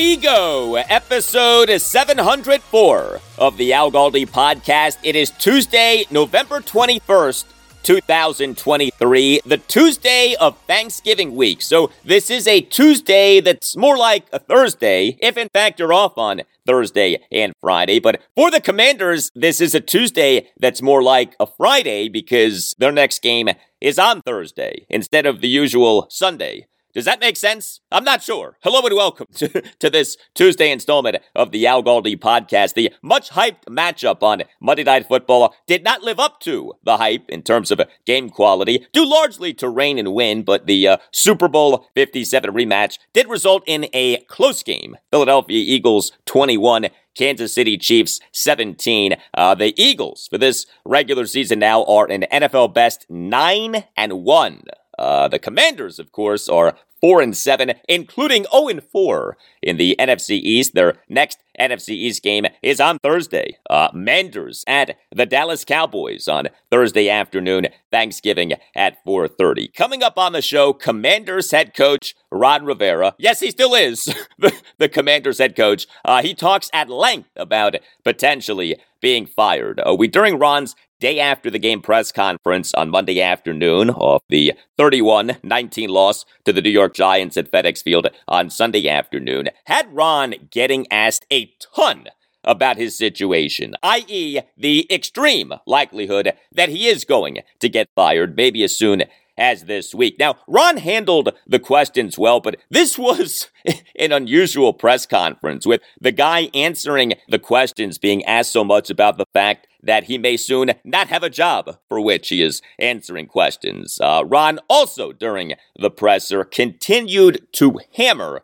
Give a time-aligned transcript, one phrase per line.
[0.00, 0.76] We go.
[0.76, 4.96] Episode 704 of the Al Galdi podcast.
[5.02, 7.44] It is Tuesday, November 21st,
[7.82, 11.60] 2023, the Tuesday of Thanksgiving week.
[11.60, 16.16] So this is a Tuesday that's more like a Thursday, if in fact you're off
[16.16, 17.98] on Thursday and Friday.
[17.98, 22.92] But for the Commanders, this is a Tuesday that's more like a Friday because their
[22.92, 23.50] next game
[23.82, 26.68] is on Thursday instead of the usual Sunday.
[26.92, 27.80] Does that make sense?
[27.92, 28.56] I'm not sure.
[28.62, 32.74] Hello and welcome to, to this Tuesday installment of the Al Galdi podcast.
[32.74, 37.28] The much hyped matchup on Monday Night Football did not live up to the hype
[37.28, 41.46] in terms of game quality, due largely to rain and wind, but the uh, Super
[41.46, 44.96] Bowl 57 rematch did result in a close game.
[45.12, 49.14] Philadelphia Eagles 21, Kansas City Chiefs 17.
[49.32, 54.62] Uh, the Eagles for this regular season now are an NFL best 9 and 1.
[55.00, 59.96] Uh, the Commanders, of course, are four and seven, including 0 and four in the
[59.98, 60.74] NFC East.
[60.74, 63.58] Their next NFC East game is on Thursday.
[63.68, 69.72] Uh, Manders at the Dallas Cowboys on Thursday afternoon, Thanksgiving at 4:30.
[69.74, 73.14] Coming up on the show, Commanders head coach Ron Rivera.
[73.18, 74.12] Yes, he still is
[74.78, 75.86] the, Commanders head coach.
[76.04, 79.80] Uh, he talks at length about potentially being fired.
[79.80, 84.52] Uh, we during Ron's day after the game press conference on Monday afternoon of the
[84.76, 89.92] 31 19 loss to the New York Giants at FedEx Field on Sunday afternoon, had
[89.92, 92.06] Ron getting asked a ton
[92.44, 98.62] about his situation, i.e., the extreme likelihood that he is going to get fired maybe
[98.62, 99.04] as soon
[99.40, 100.16] as this week.
[100.18, 103.48] Now, Ron handled the questions well, but this was
[103.98, 109.16] an unusual press conference with the guy answering the questions being asked so much about
[109.16, 113.26] the fact that he may soon not have a job for which he is answering
[113.26, 113.98] questions.
[114.00, 118.42] Uh, Ron also, during the presser, continued to hammer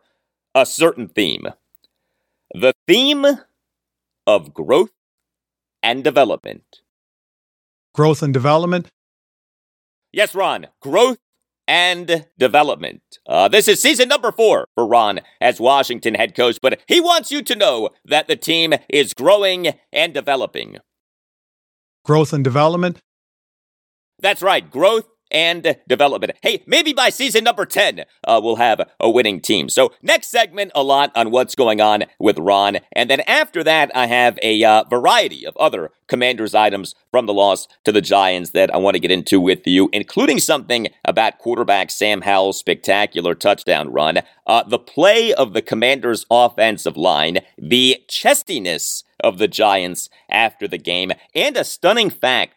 [0.54, 1.48] a certain theme
[2.56, 3.26] the theme
[4.26, 4.92] of growth
[5.82, 6.80] and development.
[7.94, 8.88] Growth and development?
[10.10, 11.18] Yes, Ron, growth
[11.68, 13.02] and development.
[13.28, 17.30] Uh, this is season number four for Ron as Washington head coach, but he wants
[17.30, 20.78] you to know that the team is growing and developing.
[22.06, 23.00] Growth and development?
[24.18, 26.32] That's right, growth and development.
[26.42, 29.68] Hey, maybe by season number 10, uh, we'll have a winning team.
[29.68, 32.78] So, next segment, a lot on what's going on with Ron.
[32.92, 37.34] And then after that, I have a uh, variety of other Commanders items from the
[37.34, 41.38] loss to the Giants that I want to get into with you, including something about
[41.38, 48.02] quarterback Sam Howell's spectacular touchdown run, uh, the play of the Commanders' offensive line, the
[48.08, 52.55] chestiness of the Giants after the game, and a stunning fact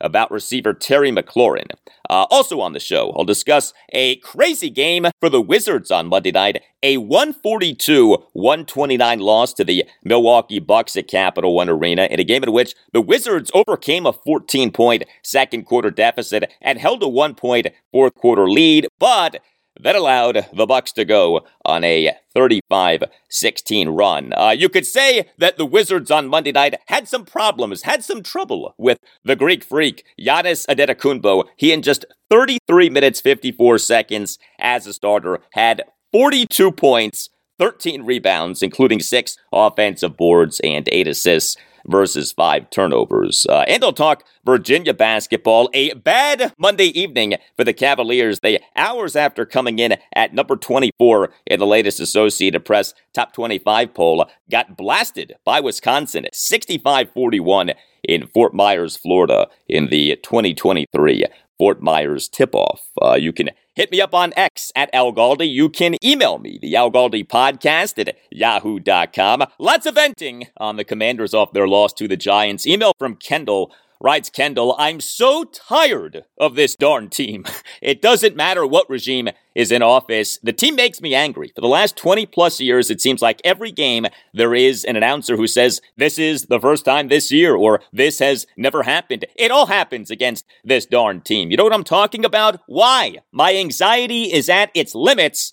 [0.00, 1.66] about receiver Terry McLaurin.
[2.10, 6.30] Uh, also on the show, I'll discuss a crazy game for the Wizards on Monday
[6.30, 12.42] night, a 142-129 loss to the Milwaukee Bucks at Capital One Arena in a game
[12.42, 18.14] in which the Wizards overcame a 14-point second quarter deficit and held a one-point fourth
[18.14, 19.40] quarter lead, but
[19.80, 24.32] that allowed the Bucks to go on a 35-16 run.
[24.32, 28.22] Uh, you could say that the Wizards on Monday night had some problems, had some
[28.22, 31.44] trouble with the Greek freak Giannis Antetokounmpo.
[31.56, 35.82] He in just 33 minutes 54 seconds as a starter had
[36.12, 41.56] 42 points, 13 rebounds, including six offensive boards and eight assists
[41.86, 43.46] versus five turnovers.
[43.48, 45.70] Uh, and I'll talk Virginia basketball.
[45.72, 48.40] A bad Monday evening for the Cavaliers.
[48.40, 53.94] They, hours after coming in at number 24 in the latest Associated Press top 25
[53.94, 57.72] poll, got blasted by Wisconsin 65 41
[58.04, 61.24] in Fort Myers, Florida in the 2023
[61.58, 62.88] Fort Myers tip off.
[63.02, 65.50] Uh, you can hit me up on X at Al Galdi.
[65.50, 69.44] You can email me, the Al Galdi podcast at yahoo.com.
[69.58, 72.66] Lots of venting on the commanders off their loss to the Giants.
[72.66, 77.44] Email from Kendall Writes Kendall, I'm so tired of this darn team.
[77.80, 80.38] It doesn't matter what regime is in office.
[80.42, 81.52] The team makes me angry.
[81.54, 85.36] For the last 20 plus years, it seems like every game there is an announcer
[85.36, 89.26] who says, This is the first time this year, or This has never happened.
[89.36, 91.50] It all happens against this darn team.
[91.50, 92.60] You know what I'm talking about?
[92.66, 93.18] Why?
[93.30, 95.52] My anxiety is at its limits.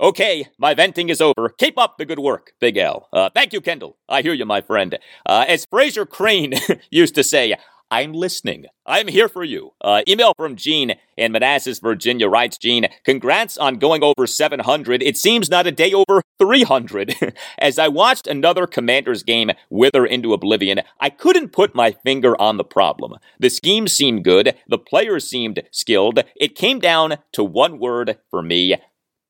[0.00, 1.48] Okay, my venting is over.
[1.58, 3.08] Keep up the good work, Big L.
[3.12, 3.96] Uh, thank you, Kendall.
[4.08, 4.98] I hear you, my friend.
[5.26, 6.54] Uh, as Frasier Crane
[6.90, 7.56] used to say,
[7.90, 8.66] I'm listening.
[8.84, 9.72] I'm here for you.
[9.80, 15.02] Uh, email from Gene in Manassas, Virginia writes Gene, congrats on going over 700.
[15.02, 17.34] It seems not a day over 300.
[17.58, 22.58] As I watched another Commanders game wither into oblivion, I couldn't put my finger on
[22.58, 23.14] the problem.
[23.38, 24.54] The scheme seemed good.
[24.68, 26.22] The players seemed skilled.
[26.36, 28.76] It came down to one word for me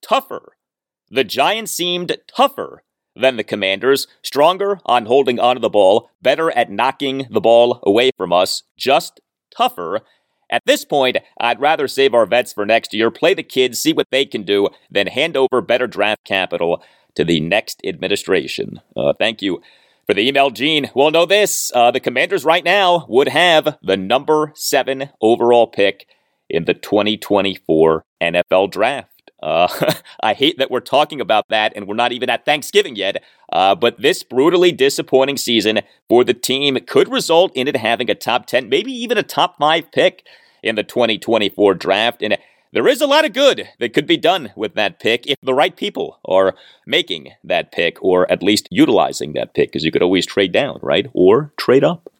[0.02, 0.56] tougher.
[1.10, 2.82] The Giants seemed tougher
[3.20, 8.10] than the Commanders, stronger on holding onto the ball, better at knocking the ball away
[8.16, 9.20] from us, just
[9.54, 10.00] tougher.
[10.50, 13.92] At this point, I'd rather save our vets for next year, play the kids, see
[13.92, 16.82] what they can do, than hand over better draft capital
[17.14, 18.80] to the next administration.
[18.96, 19.60] Uh, thank you
[20.06, 20.90] for the email, Gene.
[20.94, 26.06] Well, know this uh, the Commanders right now would have the number seven overall pick
[26.48, 29.17] in the 2024 NFL Draft.
[29.42, 29.68] Uh,
[30.20, 33.22] I hate that we're talking about that and we're not even at Thanksgiving yet.
[33.52, 38.14] Uh, but this brutally disappointing season for the team could result in it having a
[38.14, 40.26] top 10, maybe even a top 5 pick
[40.62, 42.22] in the 2024 draft.
[42.22, 42.36] And
[42.72, 45.54] there is a lot of good that could be done with that pick if the
[45.54, 46.54] right people are
[46.86, 50.78] making that pick or at least utilizing that pick, because you could always trade down,
[50.82, 51.06] right?
[51.12, 52.10] Or trade up.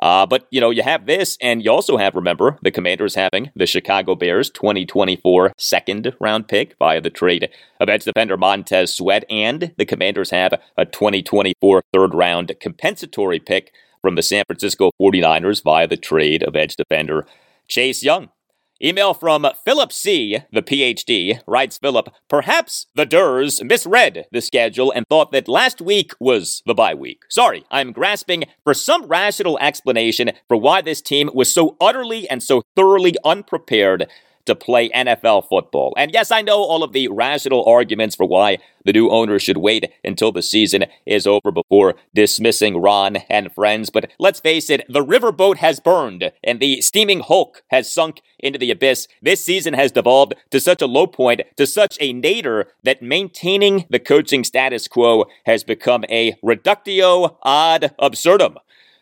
[0.00, 3.50] Uh, but, you know, you have this, and you also have, remember, the Commanders having
[3.54, 9.24] the Chicago Bears 2024 second round pick via the trade of edge defender Montez Sweat,
[9.28, 15.62] and the Commanders have a 2024 third round compensatory pick from the San Francisco 49ers
[15.62, 17.26] via the trade of edge defender
[17.68, 18.30] Chase Young.
[18.80, 25.04] Email from Philip C., the PhD, writes Philip, perhaps the Durs misread the schedule and
[25.08, 27.22] thought that last week was the bye week.
[27.28, 32.40] Sorry, I'm grasping for some rational explanation for why this team was so utterly and
[32.40, 34.06] so thoroughly unprepared
[34.48, 35.94] to play NFL football.
[35.96, 39.58] And yes, I know all of the rational arguments for why the new owner should
[39.58, 44.84] wait until the season is over before dismissing Ron and friends, but let's face it,
[44.88, 49.06] the riverboat has burned and the steaming Hulk has sunk into the abyss.
[49.20, 53.84] This season has devolved to such a low point, to such a nadir, that maintaining
[53.90, 58.58] the coaching status quo has become a reductio ad absurdum.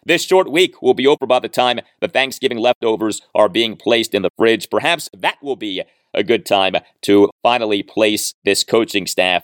[0.06, 4.14] This short week will be over by the time the Thanksgiving leftovers are being placed
[4.14, 4.70] in the fridge.
[4.70, 5.82] Perhaps that will be
[6.14, 9.43] a good time to finally place this coaching staff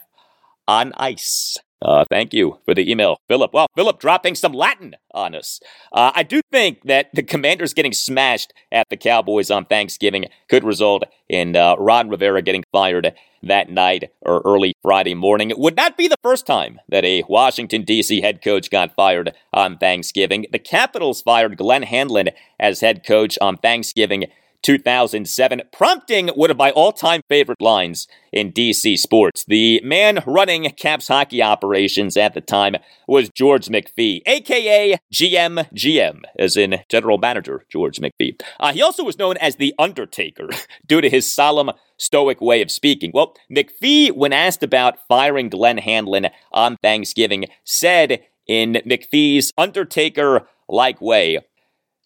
[0.68, 1.58] on ice.
[1.84, 3.52] Uh, thank you for the email, Philip.
[3.52, 5.60] Well, Philip dropping some Latin on us.
[5.92, 10.64] Uh, I do think that the Commanders getting smashed at the Cowboys on Thanksgiving could
[10.64, 13.12] result in uh, Ron Rivera getting fired
[13.42, 15.50] that night or early Friday morning.
[15.50, 18.20] It would not be the first time that a Washington, D.C.
[18.20, 20.46] head coach got fired on Thanksgiving.
[20.52, 24.26] The Capitals fired Glenn Hanlon as head coach on Thanksgiving
[24.62, 29.44] 2007, prompting one of my all time favorite lines in DC sports.
[29.46, 32.76] The man running Caps hockey operations at the time
[33.06, 38.40] was George McPhee, aka GM GM, as in General Manager George McPhee.
[38.58, 40.48] Uh, he also was known as the Undertaker
[40.86, 43.10] due to his solemn, stoic way of speaking.
[43.12, 51.00] Well, McPhee, when asked about firing Glenn Hanlon on Thanksgiving, said in McPhee's Undertaker like
[51.00, 51.38] way,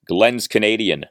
[0.06, 1.06] Glenn's Canadian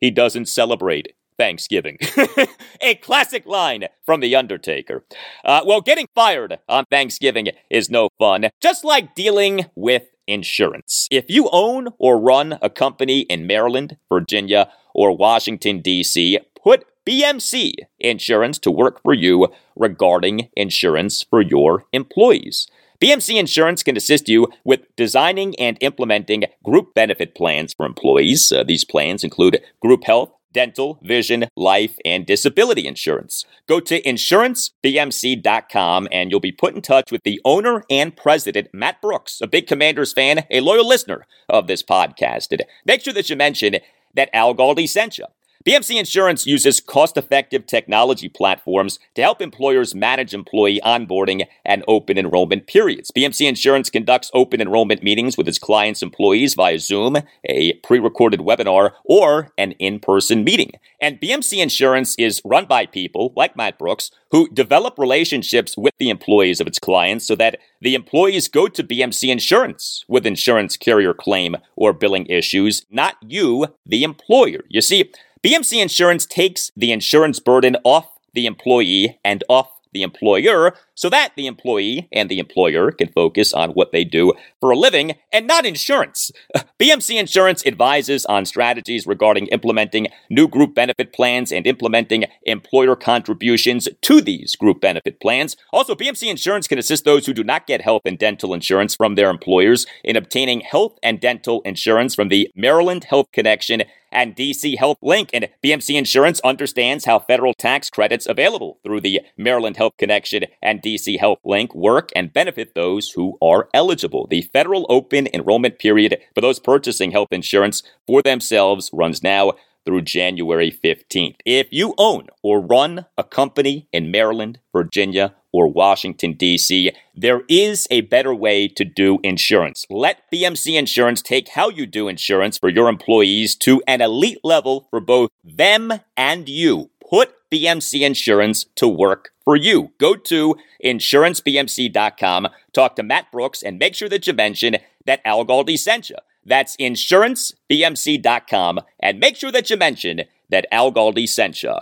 [0.00, 1.98] he doesn't celebrate Thanksgiving.
[2.82, 5.04] a classic line from The Undertaker.
[5.44, 11.08] Uh, well, getting fired on Thanksgiving is no fun, just like dealing with insurance.
[11.10, 17.72] If you own or run a company in Maryland, Virginia, or Washington, D.C., put BMC
[17.98, 22.66] insurance to work for you regarding insurance for your employees.
[23.00, 28.52] BMC Insurance can assist you with designing and implementing group benefit plans for employees.
[28.52, 33.46] Uh, these plans include group health, dental, vision, life, and disability insurance.
[33.66, 39.00] Go to insurancebmc.com and you'll be put in touch with the owner and president, Matt
[39.00, 42.52] Brooks, a big Commanders fan, a loyal listener of this podcast.
[42.52, 43.76] And make sure that you mention
[44.12, 45.24] that Al Galdi sent you.
[45.66, 52.16] BMC Insurance uses cost effective technology platforms to help employers manage employee onboarding and open
[52.16, 53.10] enrollment periods.
[53.10, 58.40] BMC Insurance conducts open enrollment meetings with its clients' employees via Zoom, a pre recorded
[58.40, 60.72] webinar, or an in person meeting.
[60.98, 66.08] And BMC Insurance is run by people like Matt Brooks who develop relationships with the
[66.08, 71.12] employees of its clients so that the employees go to BMC Insurance with insurance carrier
[71.12, 74.60] claim or billing issues, not you, the employer.
[74.68, 75.10] You see,
[75.42, 81.32] BMC Insurance takes the insurance burden off the employee and off the employer so that
[81.34, 85.46] the employee and the employer can focus on what they do for a living and
[85.46, 86.30] not insurance.
[86.78, 93.88] BMC Insurance advises on strategies regarding implementing new group benefit plans and implementing employer contributions
[94.02, 95.56] to these group benefit plans.
[95.72, 99.14] Also, BMC Insurance can assist those who do not get health and dental insurance from
[99.14, 104.78] their employers in obtaining health and dental insurance from the Maryland Health Connection and DC
[104.78, 105.30] Health Link.
[105.32, 110.82] And BMC Insurance understands how federal tax credits available through the Maryland Health Connection and
[110.82, 114.26] DC Health Link work and benefit those who are eligible.
[114.26, 119.52] The federal open enrollment period for those purchasing health insurance for themselves runs now
[119.84, 121.36] through January 15th.
[121.44, 127.86] If you own or run a company in Maryland, Virginia, or Washington, D.C., there is
[127.90, 129.86] a better way to do insurance.
[129.90, 134.86] Let BMC Insurance take how you do insurance for your employees to an elite level
[134.90, 136.90] for both them and you.
[137.08, 139.92] Put BMC Insurance to work for you.
[139.98, 144.76] Go to insurancebmc.com, talk to Matt Brooks, and make sure that you mention
[145.06, 146.16] that Al Galdi sent you.
[146.44, 151.74] That's insurancebmc.com, and make sure that you mention that Al Galdi sent you.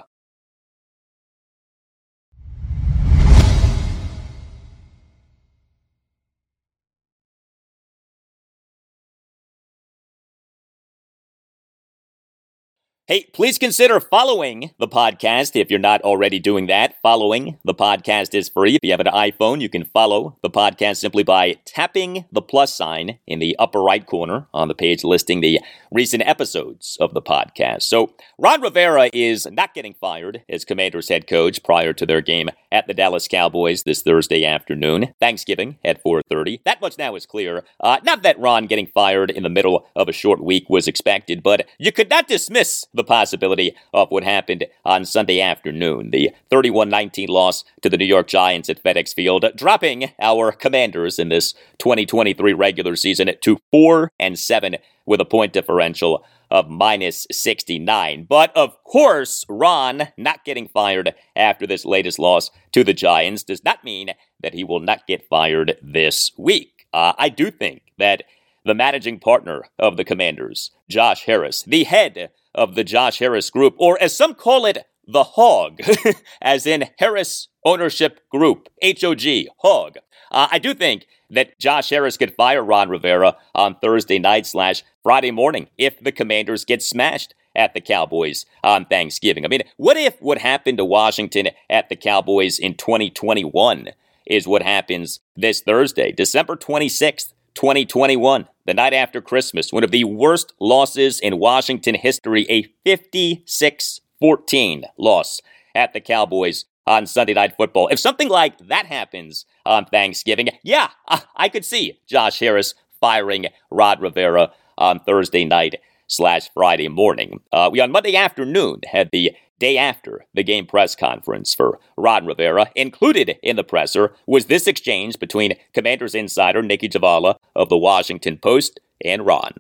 [13.11, 16.97] Hey, please consider following the podcast if you're not already doing that.
[17.01, 18.75] Following the podcast is free.
[18.75, 22.77] If you have an iPhone, you can follow the podcast simply by tapping the plus
[22.77, 25.59] sign in the upper right corner on the page listing the
[25.91, 27.85] recent episodes of the podcast.
[27.85, 32.51] So, Ron Rivera is not getting fired as Commanders head coach prior to their game
[32.71, 36.61] at the Dallas Cowboys this Thursday afternoon, Thanksgiving at 4:30.
[36.65, 37.65] That much now is clear.
[37.81, 41.43] Uh, not that Ron getting fired in the middle of a short week was expected,
[41.43, 46.11] but you could not dismiss the possibility of what happened on Sunday afternoon.
[46.11, 51.19] The 31 19 loss to the New York Giants at FedEx Field, dropping our commanders
[51.19, 57.27] in this 2023 regular season to 4 and 7 with a point differential of minus
[57.31, 58.27] 69.
[58.29, 63.65] But of course, Ron not getting fired after this latest loss to the Giants does
[63.65, 64.11] not mean
[64.43, 66.87] that he will not get fired this week.
[66.93, 68.23] Uh, I do think that
[68.65, 73.75] the managing partner of the Commanders, Josh Harris, the head of the Josh Harris Group,
[73.79, 75.81] or as some call it, the Hog,
[76.43, 79.97] as in Harris Ownership Group, HOG, Hog.
[80.31, 84.85] Uh, I do think that Josh Harris could fire Ron Rivera on Thursday night slash
[85.03, 89.45] Friday morning if the Commanders get smashed at the Cowboys on Thanksgiving.
[89.45, 93.89] I mean, what if what happened to Washington at the Cowboys in 2021
[94.27, 100.05] is what happens this Thursday, December 26th, 2021, the night after Christmas, one of the
[100.05, 105.41] worst losses in Washington history, a 56 14 loss
[105.75, 107.89] at the Cowboys on Sunday Night Football.
[107.89, 110.89] If something like that happens on Thanksgiving, yeah,
[111.37, 117.41] I could see Josh Harris firing Rod Rivera on Thursday night slash Friday morning.
[117.53, 122.27] Uh, we on Monday afternoon had the day after the game press conference for Rod
[122.27, 122.71] Rivera.
[122.75, 128.39] Included in the presser was this exchange between Commanders insider Nicki Jhabvala of the Washington
[128.39, 129.53] Post and Ron.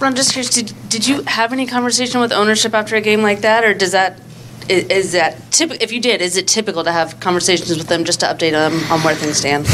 [0.00, 3.40] Ron, just curious, did, did you have any conversation with ownership after a game like
[3.40, 4.20] that, or does that
[4.68, 5.82] is, is that typical?
[5.82, 8.74] If you did, is it typical to have conversations with them just to update them
[8.92, 9.66] on where things stand?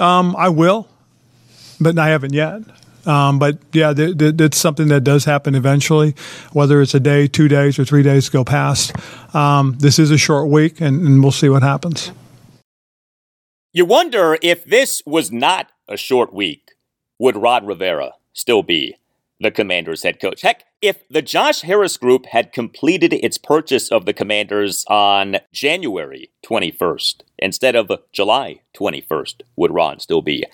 [0.00, 0.88] Um, I will,
[1.80, 2.62] but I haven't yet.
[3.06, 6.14] Um, but yeah, th- th- it's something that does happen eventually,
[6.52, 8.92] whether it's a day, two days, or three days go past.
[9.34, 12.10] Um, this is a short week, and, and we'll see what happens.
[13.72, 16.72] You wonder if this was not a short week,
[17.18, 18.96] would Rod Rivera still be
[19.44, 20.42] the Commanders head coach?
[20.42, 26.30] Heck, if the Josh Harris Group had completed its purchase of the Commanders on January
[26.44, 30.44] 21st instead of July 21st, would Ron still be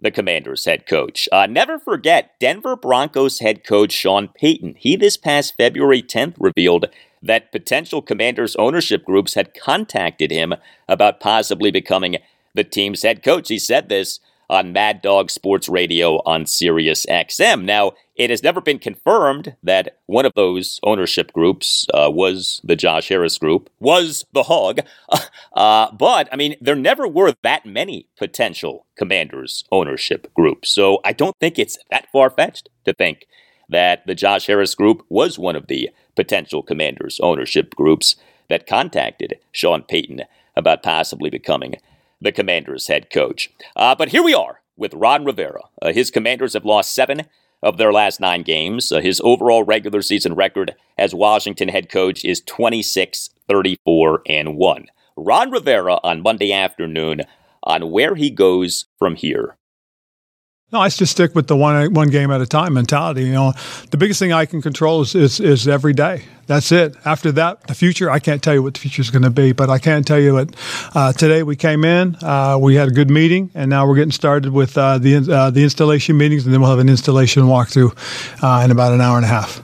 [0.00, 1.28] the Commanders head coach.
[1.30, 4.76] Uh, never forget Denver Broncos head coach Sean Payton.
[4.78, 6.86] He this past February 10th revealed
[7.22, 10.54] that potential Commanders ownership groups had contacted him
[10.88, 12.16] about possibly becoming
[12.54, 13.48] the team's head coach.
[13.48, 17.64] He said this on Mad Dog Sports Radio on Sirius XM.
[17.64, 22.74] Now, it has never been confirmed that one of those ownership groups uh, was the
[22.74, 24.80] Josh Harris group, was the Hog.
[25.54, 30.70] Uh, but, I mean, there never were that many potential Commanders ownership groups.
[30.70, 33.26] So I don't think it's that far fetched to think
[33.68, 38.14] that the Josh Harris group was one of the potential Commanders ownership groups
[38.48, 40.22] that contacted Sean Payton
[40.54, 41.74] about possibly becoming
[42.20, 43.50] the Commanders head coach.
[43.74, 45.62] Uh, but here we are with Ron Rivera.
[45.82, 47.22] Uh, his Commanders have lost seven
[47.62, 48.92] of their last nine games.
[48.92, 54.86] Uh, his overall regular season record as Washington head coach is 26 34 and 1.
[55.16, 57.22] Ron Rivera on Monday afternoon
[57.62, 59.56] on where he goes from here.
[60.70, 63.24] No, I just stick with the one one game at a time mentality.
[63.24, 63.52] You know,
[63.90, 66.24] the biggest thing I can control is is, is every day.
[66.46, 66.94] That's it.
[67.06, 69.52] After that, the future I can't tell you what the future is going to be,
[69.52, 70.56] but I can tell you that
[70.94, 74.12] Uh, today we came in, uh, we had a good meeting, and now we're getting
[74.12, 77.92] started with uh, the uh, the installation meetings, and then we'll have an installation walkthrough
[78.42, 79.62] uh, in about an hour and a half.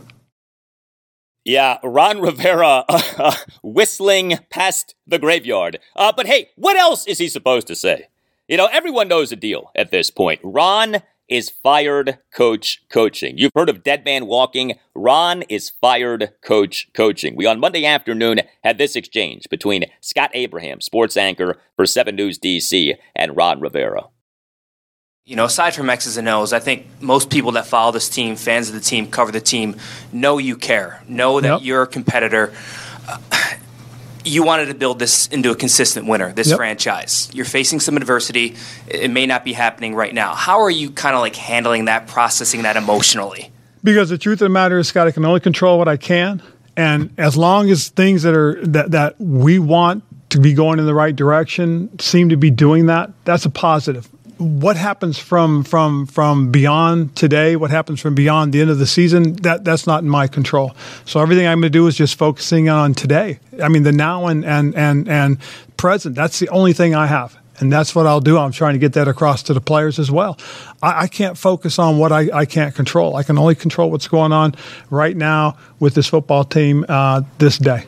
[1.44, 5.80] Yeah, Ron Rivera uh, whistling past the graveyard.
[5.94, 8.08] but hey, what else is he supposed to say?
[8.46, 10.38] You know, everyone knows the deal at this point.
[10.42, 10.96] Ron
[11.30, 13.38] is fired coach coaching.
[13.38, 14.74] You've heard of dead man walking.
[14.94, 17.36] Ron is fired coach coaching.
[17.36, 22.38] We on Monday afternoon had this exchange between Scott Abraham, sports anchor for 7 News
[22.38, 24.08] DC, and Ron Rivera.
[25.24, 28.36] You know, aside from X's and O's, I think most people that follow this team,
[28.36, 29.76] fans of the team, cover the team,
[30.12, 31.60] know you care, know that yep.
[31.62, 32.52] you're a competitor.
[33.08, 33.16] Uh,
[34.24, 36.56] you wanted to build this into a consistent winner, this yep.
[36.56, 37.30] franchise.
[37.32, 38.56] You're facing some adversity.
[38.88, 40.34] It may not be happening right now.
[40.34, 43.50] How are you kind of like handling that, processing that emotionally?
[43.82, 46.42] Because the truth of the matter is, Scott, I can only control what I can.
[46.76, 50.86] And as long as things that are that, that we want to be going in
[50.86, 56.06] the right direction seem to be doing that, that's a positive what happens from from
[56.06, 60.02] from beyond today, what happens from beyond the end of the season, that that's not
[60.02, 60.74] in my control.
[61.04, 63.38] So everything I'm going to do is just focusing on today.
[63.62, 65.38] I mean, the now and and and and
[65.76, 66.14] present.
[66.14, 67.37] That's the only thing I have.
[67.61, 68.37] And that's what I'll do.
[68.37, 70.38] I'm trying to get that across to the players as well.
[70.82, 73.14] I, I can't focus on what I, I, can't control.
[73.14, 74.56] I can only control what's going on
[74.90, 77.87] right now with this football team uh, this day.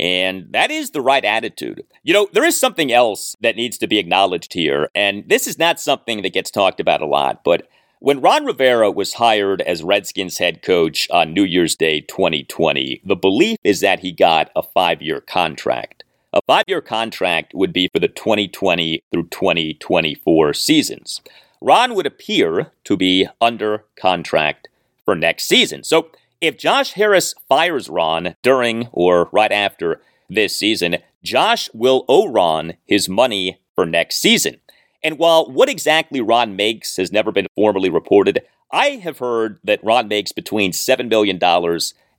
[0.00, 1.84] And that is the right attitude.
[2.02, 5.58] You know, there is something else that needs to be acknowledged here, and this is
[5.58, 9.82] not something that gets talked about a lot, but when Ron Rivera was hired as
[9.82, 14.62] Redskins head coach on New Year's Day 2020, the belief is that he got a
[14.62, 16.02] five year contract.
[16.32, 21.20] A five year contract would be for the 2020 through 2024 seasons.
[21.60, 24.68] Ron would appear to be under contract
[25.04, 25.84] for next season.
[25.84, 32.28] So if Josh Harris fires Ron during or right after this season, Josh will owe
[32.28, 34.60] Ron his money for next season.
[35.02, 39.82] And while what exactly Ron makes has never been formally reported, I have heard that
[39.82, 41.38] Ron makes between $7 million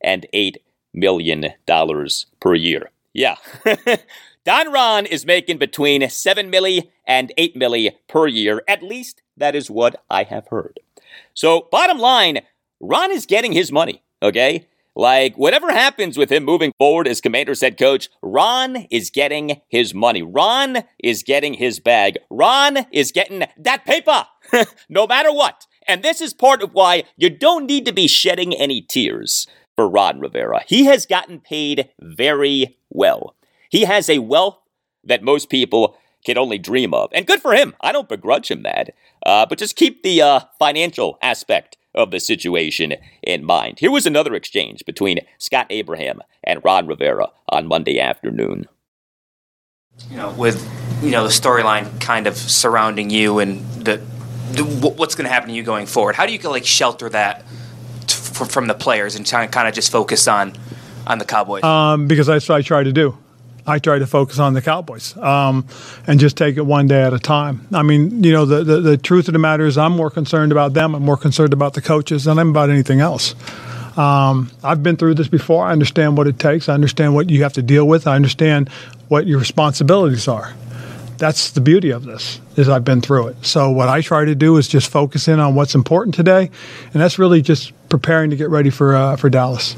[0.01, 0.55] and $8
[0.93, 1.53] million
[2.39, 2.89] per year.
[3.13, 3.35] Yeah.
[4.43, 8.63] Don Ron is making between 7 milli and 8 milli per year.
[8.67, 10.79] At least that is what I have heard.
[11.33, 12.41] So, bottom line,
[12.79, 14.01] Ron is getting his money.
[14.21, 14.67] Okay?
[14.95, 19.93] Like, whatever happens with him moving forward as Commander's head coach, Ron is getting his
[19.93, 20.21] money.
[20.21, 22.17] Ron is getting his bag.
[22.29, 24.27] Ron is getting that paper,
[24.89, 25.65] no matter what.
[25.87, 29.87] And this is part of why you don't need to be shedding any tears for
[29.87, 30.61] Ron Rivera.
[30.67, 33.35] He has gotten paid very well.
[33.69, 34.59] He has a wealth
[35.05, 37.09] that most people can only dream of.
[37.13, 37.75] And good for him.
[37.81, 38.93] I don't begrudge him that.
[39.25, 43.79] Uh, but just keep the uh, financial aspect of the situation in mind.
[43.79, 48.67] Here was another exchange between Scott Abraham and Ron Rivera on Monday afternoon.
[50.09, 50.57] You know, with
[51.03, 53.97] you know the storyline kind of surrounding you and the,
[54.51, 56.15] the what's going to happen to you going forward.
[56.15, 57.45] How do you like shelter that
[58.07, 60.53] t- from the players and kind of just focus on
[61.05, 61.63] on the Cowboys?
[61.63, 63.17] Um, because that's what I try to do.
[63.65, 65.67] I try to focus on the Cowboys um,
[66.07, 67.67] and just take it one day at a time.
[67.71, 70.51] I mean, you know, the, the, the, truth of the matter is I'm more concerned
[70.51, 70.95] about them.
[70.95, 73.35] I'm more concerned about the coaches than I'm about anything else.
[73.97, 75.65] Um, I've been through this before.
[75.65, 76.69] I understand what it takes.
[76.69, 78.07] I understand what you have to deal with.
[78.07, 78.69] I understand
[79.09, 80.53] what your responsibilities are.
[81.17, 83.45] That's the beauty of this is I've been through it.
[83.45, 86.49] So what I try to do is just focus in on what's important today,
[86.93, 89.75] and that's really just preparing to get ready for uh, for Dallas.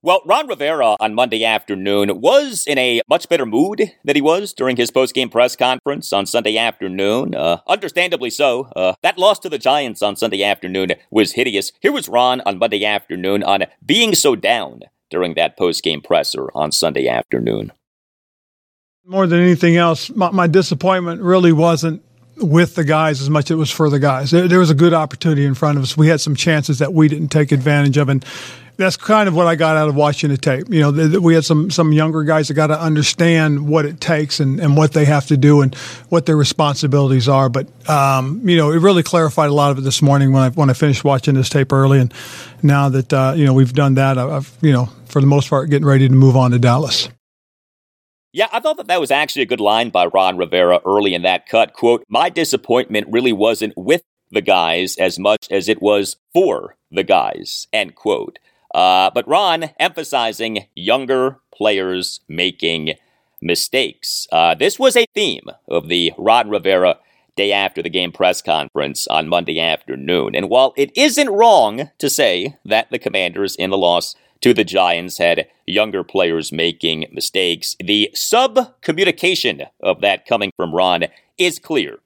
[0.00, 4.52] Well, Ron Rivera on Monday afternoon was in a much better mood than he was
[4.52, 7.34] during his post-game press conference on Sunday afternoon.
[7.34, 8.68] Uh, understandably so.
[8.76, 11.72] Uh, that loss to the Giants on Sunday afternoon was hideous.
[11.80, 16.70] Here was Ron on Monday afternoon on being so down during that post-game presser on
[16.70, 17.72] Sunday afternoon.
[19.04, 22.04] More than anything else, my, my disappointment really wasn't
[22.36, 24.30] with the guys as much as it was for the guys.
[24.30, 25.96] There, there was a good opportunity in front of us.
[25.96, 28.24] We had some chances that we didn't take advantage of, and
[28.78, 30.68] that's kind of what I got out of watching the tape.
[30.70, 33.84] You know, th- th- we had some some younger guys that got to understand what
[33.84, 35.74] it takes and, and what they have to do and
[36.08, 37.48] what their responsibilities are.
[37.48, 40.50] But um, you know, it really clarified a lot of it this morning when I
[40.50, 41.98] when I finished watching this tape early.
[41.98, 42.14] And
[42.62, 45.68] now that uh, you know we've done that, I've you know for the most part
[45.70, 47.08] getting ready to move on to Dallas.
[48.32, 51.22] Yeah, I thought that that was actually a good line by Ron Rivera early in
[51.22, 51.72] that cut.
[51.72, 57.02] Quote, my disappointment really wasn't with the guys as much as it was for the
[57.02, 58.38] guys, end quote.
[58.74, 62.94] Uh, but Ron emphasizing younger players making
[63.40, 64.26] mistakes.
[64.30, 66.98] Uh, this was a theme of the Ron Rivera
[67.36, 70.34] day after the game press conference on Monday afternoon.
[70.34, 74.64] And while it isn't wrong to say that the commanders in the loss to the
[74.64, 81.04] Giants had younger players making mistakes, the sub communication of that coming from Ron
[81.38, 82.00] is clear.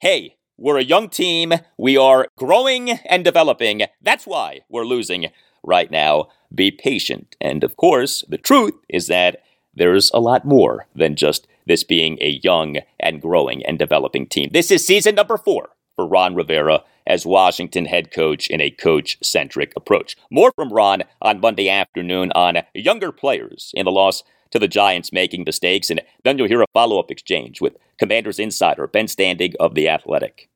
[0.00, 1.54] Hey, we're a young team.
[1.78, 3.82] We are growing and developing.
[4.02, 5.28] That's why we're losing
[5.66, 6.28] right now.
[6.54, 7.36] Be patient.
[7.40, 9.42] And of course, the truth is that
[9.74, 14.50] there's a lot more than just this being a young and growing and developing team.
[14.52, 19.18] This is season number four for Ron Rivera as Washington head coach in a coach
[19.22, 20.16] centric approach.
[20.30, 25.12] More from Ron on Monday afternoon on younger players in the loss to the Giants
[25.12, 29.54] making mistakes, and then you'll hear a follow up exchange with Commanders insider Ben Standig
[29.58, 30.48] of The Athletic.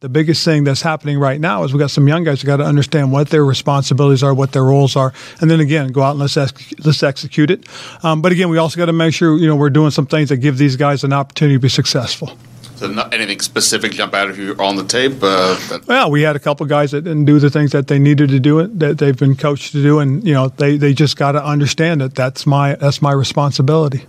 [0.00, 2.58] The biggest thing that's happening right now is we got some young guys who got
[2.58, 6.10] to understand what their responsibilities are, what their roles are, and then again go out
[6.10, 7.66] and let's ex- let's execute it.
[8.04, 10.28] Um, but again, we also got to make sure you know we're doing some things
[10.28, 12.36] that give these guys an opportunity to be successful.
[12.74, 15.14] So, not anything specific jump out of you on the tape?
[15.22, 18.28] Uh, well, we had a couple guys that didn't do the things that they needed
[18.28, 21.16] to do it that they've been coached to do, and you know they they just
[21.16, 24.04] got to understand that that's my that's my responsibility.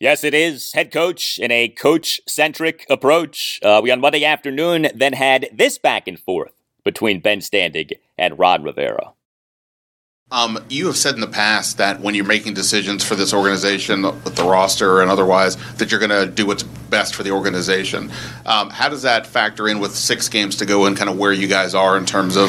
[0.00, 0.72] Yes, it is.
[0.72, 3.60] Head coach in a coach centric approach.
[3.62, 8.38] Uh, we on Monday afternoon then had this back and forth between Ben Standig and
[8.38, 9.12] Ron Rivera.
[10.30, 14.02] Um, you have said in the past that when you're making decisions for this organization,
[14.02, 18.10] with the roster and otherwise, that you're going to do what's best for the organization.
[18.46, 21.32] Um, how does that factor in with six games to go and kind of where
[21.32, 22.48] you guys are in terms of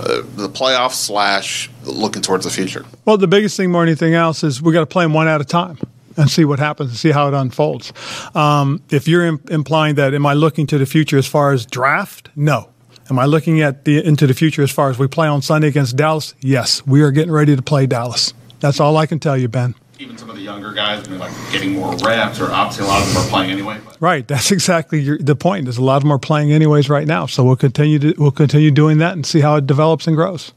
[0.00, 2.84] uh, the playoffs slash looking towards the future?
[3.04, 5.28] Well, the biggest thing more than anything else is we got to play them one
[5.28, 5.78] at a time
[6.18, 7.92] and see what happens and see how it unfolds.
[8.34, 11.64] Um, if you're Im- implying that, am I looking to the future as far as
[11.64, 12.28] draft?
[12.36, 12.68] No.
[13.08, 15.68] Am I looking at the into the future as far as we play on Sunday
[15.68, 16.34] against Dallas?
[16.40, 18.34] Yes, we are getting ready to play Dallas.
[18.60, 19.74] That's all I can tell you, Ben.
[19.98, 22.88] Even some of the younger guys, I mean, like getting more reps, or obviously a
[22.88, 23.80] lot of them are playing anyway.
[23.84, 23.96] But.
[24.00, 25.64] Right, that's exactly your, the point.
[25.64, 28.30] There's a lot of them are playing anyways right now, so we'll continue to we'll
[28.30, 30.52] continue doing that and see how it develops and grows.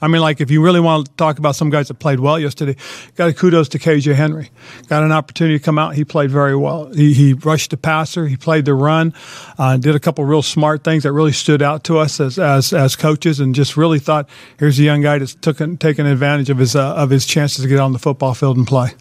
[0.00, 2.38] I mean, like if you really want to talk about some guys that played well
[2.38, 2.76] yesterday,
[3.16, 4.50] got a kudos to KJ Henry.
[4.88, 5.94] Got an opportunity to come out.
[5.94, 6.92] He played very well.
[6.92, 8.26] He, he rushed the passer.
[8.26, 9.14] He played the run.
[9.58, 12.72] Uh, did a couple real smart things that really stood out to us as as,
[12.72, 16.58] as coaches, and just really thought here's a young guy that's took taken advantage of
[16.58, 18.92] his uh, of his chances to get on the football field and play.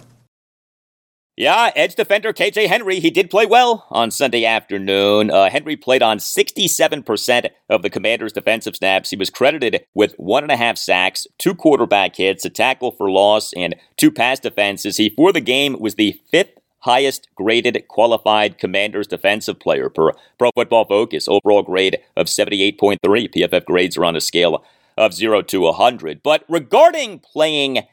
[1.39, 5.29] Yeah, edge defender KJ Henry, he did play well on Sunday afternoon.
[5.29, 9.11] Uh, Henry played on 67% of the commander's defensive snaps.
[9.11, 13.11] He was credited with one and a half sacks, two quarterback hits, a tackle for
[13.11, 14.97] loss, and two pass defenses.
[14.97, 20.49] He, for the game, was the fifth highest graded qualified commander's defensive player per Pro
[20.55, 21.27] Football Focus.
[21.27, 22.97] Overall grade of 78.3.
[23.05, 24.65] PFF grades are on a scale
[24.97, 26.23] of 0 to 100.
[26.23, 27.83] But regarding playing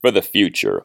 [0.00, 0.82] for the future,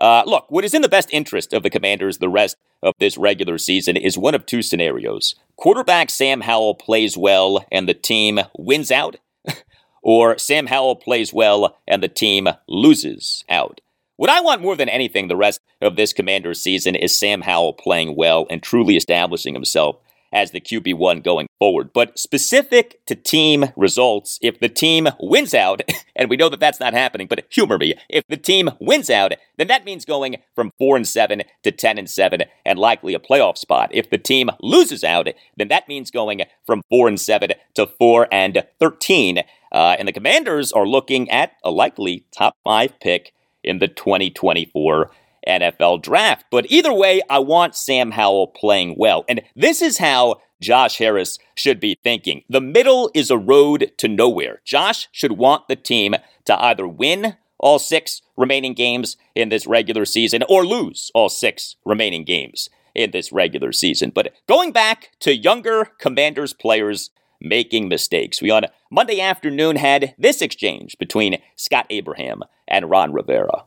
[0.00, 3.18] uh, look, what is in the best interest of the Commanders the rest of this
[3.18, 5.34] regular season is one of two scenarios.
[5.56, 9.16] Quarterback Sam Howell plays well and the team wins out,
[10.02, 13.80] or Sam Howell plays well and the team loses out.
[14.16, 17.74] What I want more than anything the rest of this Commanders season is Sam Howell
[17.74, 19.96] playing well and truly establishing himself
[20.32, 21.90] as the QB1 going forward.
[21.92, 25.82] But specific to team results, if the team wins out,
[26.16, 29.32] and we know that that's not happening, but humor me, if the team wins out,
[29.56, 33.18] then that means going from 4 and 7 to 10 and 7 and likely a
[33.18, 33.90] playoff spot.
[33.92, 38.28] If the team loses out, then that means going from 4 and 7 to 4
[38.32, 39.38] and 13.
[39.70, 43.32] Uh, and the Commanders are looking at a likely top 5 pick
[43.64, 45.10] in the 2024
[45.48, 46.44] NFL draft.
[46.50, 49.24] But either way, I want Sam Howell playing well.
[49.28, 52.42] And this is how Josh Harris should be thinking.
[52.48, 54.60] The middle is a road to nowhere.
[54.64, 60.04] Josh should want the team to either win all six remaining games in this regular
[60.04, 64.10] season or lose all six remaining games in this regular season.
[64.14, 70.42] But going back to younger Commanders players making mistakes, we on Monday afternoon had this
[70.42, 73.64] exchange between Scott Abraham and Ron Rivera.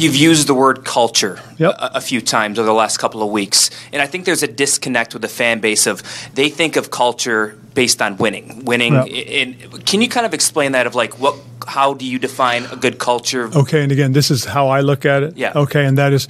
[0.00, 1.74] You've used the word culture yep.
[1.78, 4.48] a, a, few times over the last couple of weeks, and I think there's a
[4.48, 6.02] disconnect with the fan base of
[6.34, 8.64] they think of culture based on winning.
[8.64, 8.94] Winning.
[8.94, 9.06] Yep.
[9.06, 11.36] In, can you kind of explain that of like what?
[11.66, 13.50] How do you define a good culture?
[13.54, 15.36] Okay, and again, this is how I look at it.
[15.36, 15.52] Yeah.
[15.54, 16.26] Okay, and that is,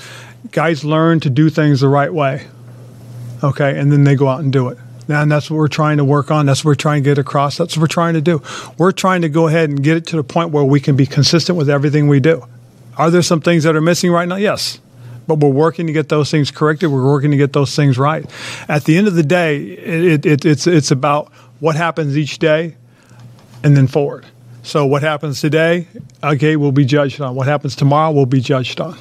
[0.51, 2.47] guys learn to do things the right way.
[3.45, 4.79] Okay, and then they go out and do it.
[5.09, 6.45] And that's what we're trying to work on.
[6.45, 7.57] That's what we're trying to get across.
[7.57, 8.43] That's what we're trying to do.
[8.77, 11.07] We're trying to go ahead and get it to the point where we can be
[11.07, 12.45] consistent with everything we do.
[12.99, 14.37] Are there some things that are missing right now?
[14.37, 14.81] Yes.
[15.29, 16.91] But we're working to get those things corrected.
[16.91, 18.27] We're working to get those things right.
[18.69, 22.77] At the end of the day, it, it, it's, it's about what happens each day
[23.63, 24.27] and then forward.
[24.63, 25.87] So what happens today,
[26.23, 27.35] okay, will be judged on.
[27.35, 28.99] What happens tomorrow will be judged on.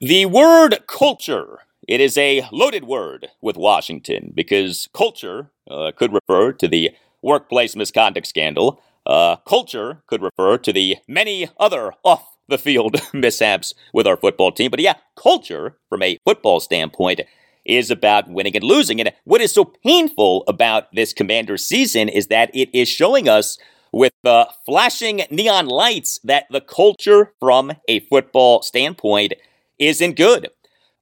[0.00, 1.58] The word culture.
[1.86, 7.76] It is a loaded word with Washington because culture uh, could refer to the workplace
[7.76, 8.80] misconduct scandal.
[9.04, 14.52] Uh, culture could refer to the many other off the field mishaps with our football
[14.52, 14.70] team.
[14.70, 17.22] But yeah, culture, from a football standpoint,
[17.64, 19.00] is about winning and losing.
[19.00, 23.58] And what is so painful about this commander season is that it is showing us
[23.92, 29.34] with the flashing neon lights that the culture from a football standpoint
[29.78, 30.48] isn't good.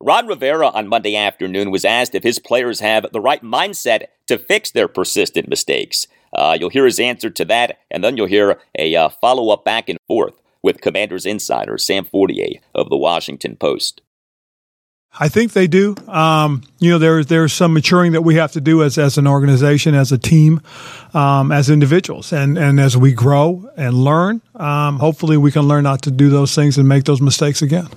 [0.01, 4.39] Ron Rivera on Monday afternoon was asked if his players have the right mindset to
[4.39, 6.07] fix their persistent mistakes.
[6.33, 9.65] Uh, you'll hear his answer to that, and then you'll hear a uh, follow up
[9.65, 14.03] back and forth with Commanders insider Sam Fortier of the Washington Post.
[15.21, 15.97] I think they do.
[16.07, 19.27] Um, you know, there's there's some maturing that we have to do as, as an
[19.27, 20.61] organization, as a team,
[21.15, 25.85] um, as individuals, and and as we grow and learn, um, hopefully we can learn
[25.85, 27.89] not to do those things and make those mistakes again.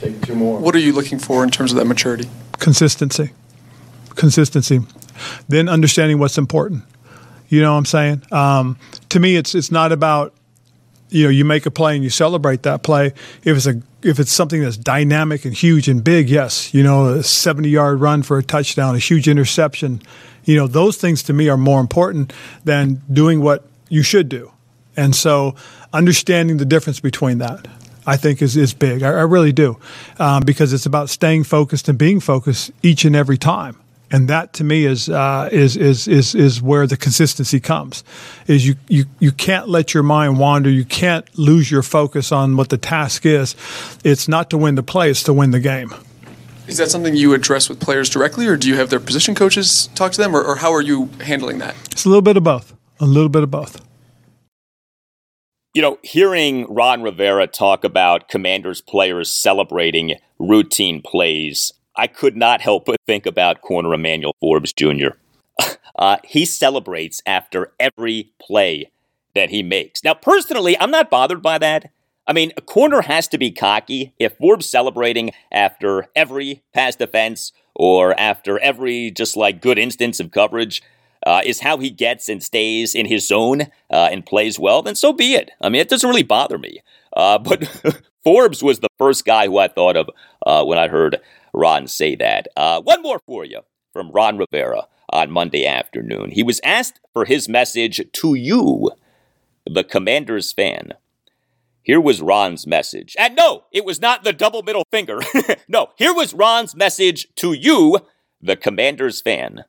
[0.00, 0.58] Take two more.
[0.58, 2.28] What are you looking for in terms of that maturity?
[2.58, 3.30] Consistency,
[4.14, 4.80] consistency,
[5.48, 6.84] then understanding what's important.
[7.48, 8.22] You know what I'm saying?
[8.32, 8.78] Um,
[9.10, 10.34] to me, it's it's not about
[11.10, 13.06] you know you make a play and you celebrate that play.
[13.44, 17.06] If it's a if it's something that's dynamic and huge and big, yes, you know,
[17.06, 20.00] a 70 yard run for a touchdown, a huge interception,
[20.44, 22.32] you know, those things to me are more important
[22.64, 24.52] than doing what you should do.
[24.96, 25.54] And so,
[25.92, 27.66] understanding the difference between that.
[28.08, 29.02] I think is is big.
[29.02, 29.78] I, I really do,
[30.20, 33.76] um, because it's about staying focused and being focused each and every time
[34.10, 38.04] and that to me is uh, is is is is where the consistency comes.
[38.46, 40.70] Is you you you can't let your mind wander.
[40.70, 43.56] You can't lose your focus on what the task is.
[44.04, 45.92] It's not to win the play; it's to win the game.
[46.66, 49.88] Is that something you address with players directly, or do you have their position coaches
[49.94, 51.76] talk to them, or, or how are you handling that?
[51.92, 52.74] It's a little bit of both.
[52.98, 53.84] A little bit of both.
[55.74, 62.60] You know, hearing Ron Rivera talk about Commanders players celebrating routine plays I could not
[62.60, 65.10] help but think about corner Emmanuel Forbes Jr.
[65.98, 68.90] Uh, he celebrates after every play
[69.34, 70.04] that he makes.
[70.04, 71.90] Now, personally, I'm not bothered by that.
[72.26, 74.12] I mean, a corner has to be cocky.
[74.18, 80.32] If Forbes celebrating after every pass defense or after every just like good instance of
[80.32, 80.82] coverage
[81.24, 84.96] uh, is how he gets and stays in his zone uh, and plays well, then
[84.96, 85.50] so be it.
[85.60, 86.82] I mean, it doesn't really bother me.
[87.16, 87.64] Uh, but
[88.24, 90.10] Forbes was the first guy who I thought of
[90.44, 91.20] uh, when I heard
[91.56, 92.48] Ron say that.
[92.56, 96.30] Uh, one more for you from Ron Rivera on Monday afternoon.
[96.30, 98.90] He was asked for his message to you,
[99.64, 100.92] the Commanders fan.
[101.82, 103.16] Here was Ron's message.
[103.18, 105.20] And no, it was not the double middle finger.
[105.68, 107.98] no, here was Ron's message to you,
[108.40, 109.64] the Commanders fan.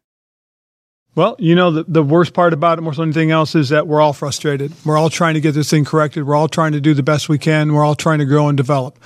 [1.18, 3.70] Well, you know, the, the worst part about it more so than anything else is
[3.70, 4.72] that we're all frustrated.
[4.86, 6.28] We're all trying to get this thing corrected.
[6.28, 7.74] We're all trying to do the best we can.
[7.74, 9.00] We're all trying to grow and develop.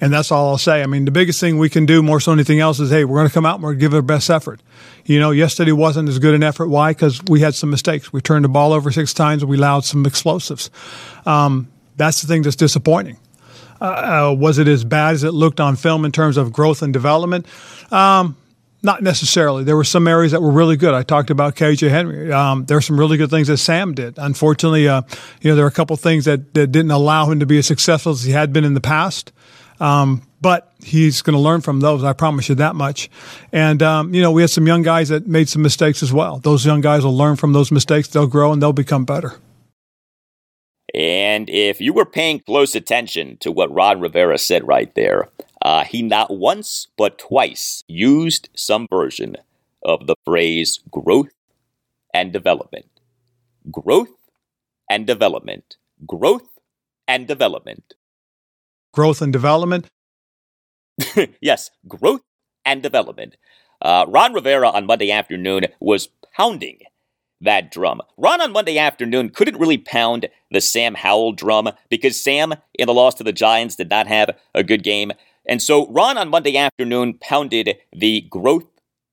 [0.00, 0.84] And that's all I'll say.
[0.84, 3.04] I mean, the biggest thing we can do more so than anything else is, hey,
[3.04, 4.60] we're going to come out and we're going to give our best effort.
[5.06, 6.68] You know, yesterday wasn't as good an effort.
[6.68, 6.92] Why?
[6.92, 8.12] Because we had some mistakes.
[8.12, 10.70] We turned the ball over six times we allowed some explosives.
[11.26, 13.18] Um, that's the thing that's disappointing.
[13.80, 16.82] Uh, uh, was it as bad as it looked on film in terms of growth
[16.82, 17.44] and development?
[17.90, 18.36] Um,
[18.86, 19.64] not necessarily.
[19.64, 20.94] There were some areas that were really good.
[20.94, 22.32] I talked about KJ Henry.
[22.32, 24.14] Um, there were some really good things that Sam did.
[24.16, 25.02] Unfortunately, uh,
[25.42, 27.66] you know, there are a couple things that, that didn't allow him to be as
[27.66, 29.32] successful as he had been in the past.
[29.80, 32.04] Um, but he's going to learn from those.
[32.04, 33.10] I promise you that much.
[33.52, 36.38] And um, you know, we had some young guys that made some mistakes as well.
[36.38, 38.08] Those young guys will learn from those mistakes.
[38.08, 39.34] They'll grow and they'll become better.
[40.94, 45.28] And if you were paying close attention to what Ron Rivera said right there,
[45.66, 49.34] uh, he not once but twice used some version
[49.84, 51.34] of the phrase growth
[52.14, 52.86] and development.
[53.68, 54.14] Growth
[54.88, 55.76] and development.
[56.06, 56.60] Growth
[57.08, 57.94] and development.
[58.94, 59.88] Growth and development?
[61.40, 62.22] yes, growth
[62.64, 63.36] and development.
[63.82, 66.78] Uh, Ron Rivera on Monday afternoon was pounding
[67.40, 68.02] that drum.
[68.16, 72.94] Ron on Monday afternoon couldn't really pound the Sam Howell drum because Sam, in the
[72.94, 75.10] loss to the Giants, did not have a good game.
[75.48, 78.66] And so Ron on Monday afternoon pounded the growth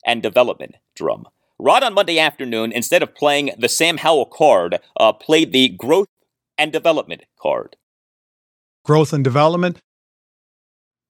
[0.06, 1.28] and development drum.
[1.60, 6.08] Ron on Monday afternoon, instead of playing the Sam Howell card, uh, played the growth
[6.58, 7.76] and development card.
[8.84, 9.80] Growth and development?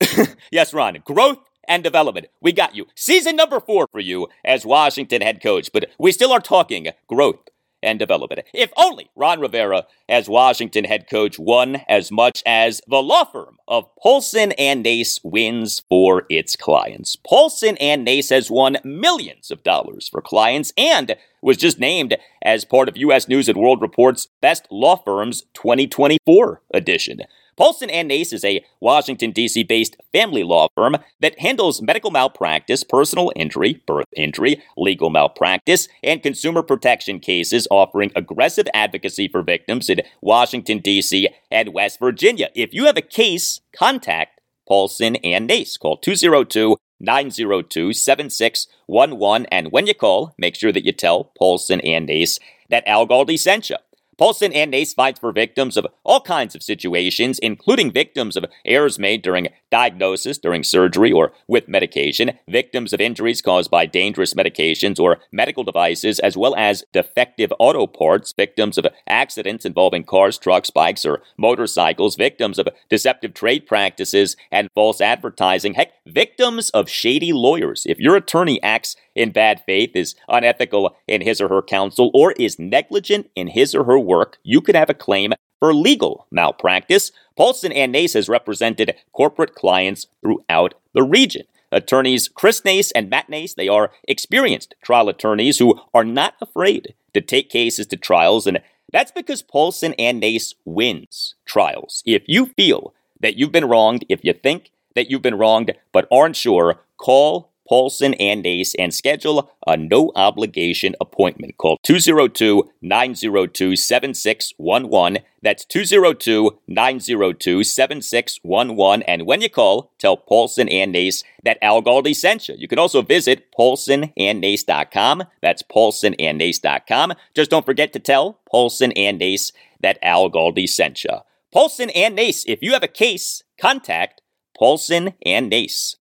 [0.51, 1.01] yes, Ron.
[1.05, 2.27] Growth and development.
[2.41, 2.87] We got you.
[2.95, 7.49] Season number four for you as Washington head coach, but we still are talking growth
[7.83, 8.47] and develop it.
[8.53, 13.57] If only Ron Rivera, as Washington head coach, won as much as the law firm
[13.67, 17.15] of Paulson and Nace wins for its clients.
[17.15, 22.65] Paulson and Nace has won millions of dollars for clients and was just named as
[22.65, 23.27] part of U.S.
[23.27, 27.21] News and World Report's Best Law Firms 2024 edition.
[27.55, 29.63] Paulson and Nace is a Washington, D.C.
[29.63, 36.23] based family law firm that handles medical malpractice, personal injury, birth injury, legal malpractice, and
[36.23, 41.29] consumer protection cases, offering aggressive advocacy for victims in Washington, D.C.
[41.51, 42.49] and West Virginia.
[42.55, 45.77] If you have a case, contact Paulson and Nace.
[45.77, 49.47] Call 202 902 7611.
[49.51, 52.39] And when you call, make sure that you tell Paulson and Nace
[52.69, 53.75] that Al Galdi sent you.
[54.17, 58.99] Paulson and Nace fights for victims of all kinds of situations, including victims of errors
[58.99, 64.99] made during diagnosis, during surgery, or with medication, victims of injuries caused by dangerous medications
[64.99, 70.69] or medical devices, as well as defective auto parts, victims of accidents involving cars, trucks,
[70.69, 77.33] bikes, or motorcycles, victims of deceptive trade practices and false advertising, heck, victims of shady
[77.33, 77.83] lawyers.
[77.87, 82.31] If your attorney acts in bad faith, is unethical in his or her counsel, or
[82.33, 87.11] is negligent in his or her work, you could have a claim for legal malpractice.
[87.37, 91.43] Paulson and Nace has represented corporate clients throughout the region.
[91.71, 96.93] Attorneys Chris Nace and Matt Nace, they are experienced trial attorneys who are not afraid
[97.13, 98.59] to take cases to trials, and
[98.91, 102.03] that's because Paulson and Nace wins trials.
[102.05, 106.07] If you feel that you've been wronged, if you think that you've been wronged but
[106.11, 111.57] aren't sure, call Paulson and Nace and schedule a no obligation appointment.
[111.57, 115.23] Call 202 902 7611.
[115.41, 119.03] That's 202 902 7611.
[119.03, 122.55] And when you call, tell Paulson and Nace that Al Galdi sent you.
[122.57, 125.23] You can also visit paulsonandnace.com.
[125.41, 127.13] That's paulsonandnace.com.
[127.33, 131.11] Just don't forget to tell Paulson and Nace that Al Galdi sent you.
[131.51, 134.21] Paulson and Nace, if you have a case, contact
[134.57, 135.97] Paulson and Nace.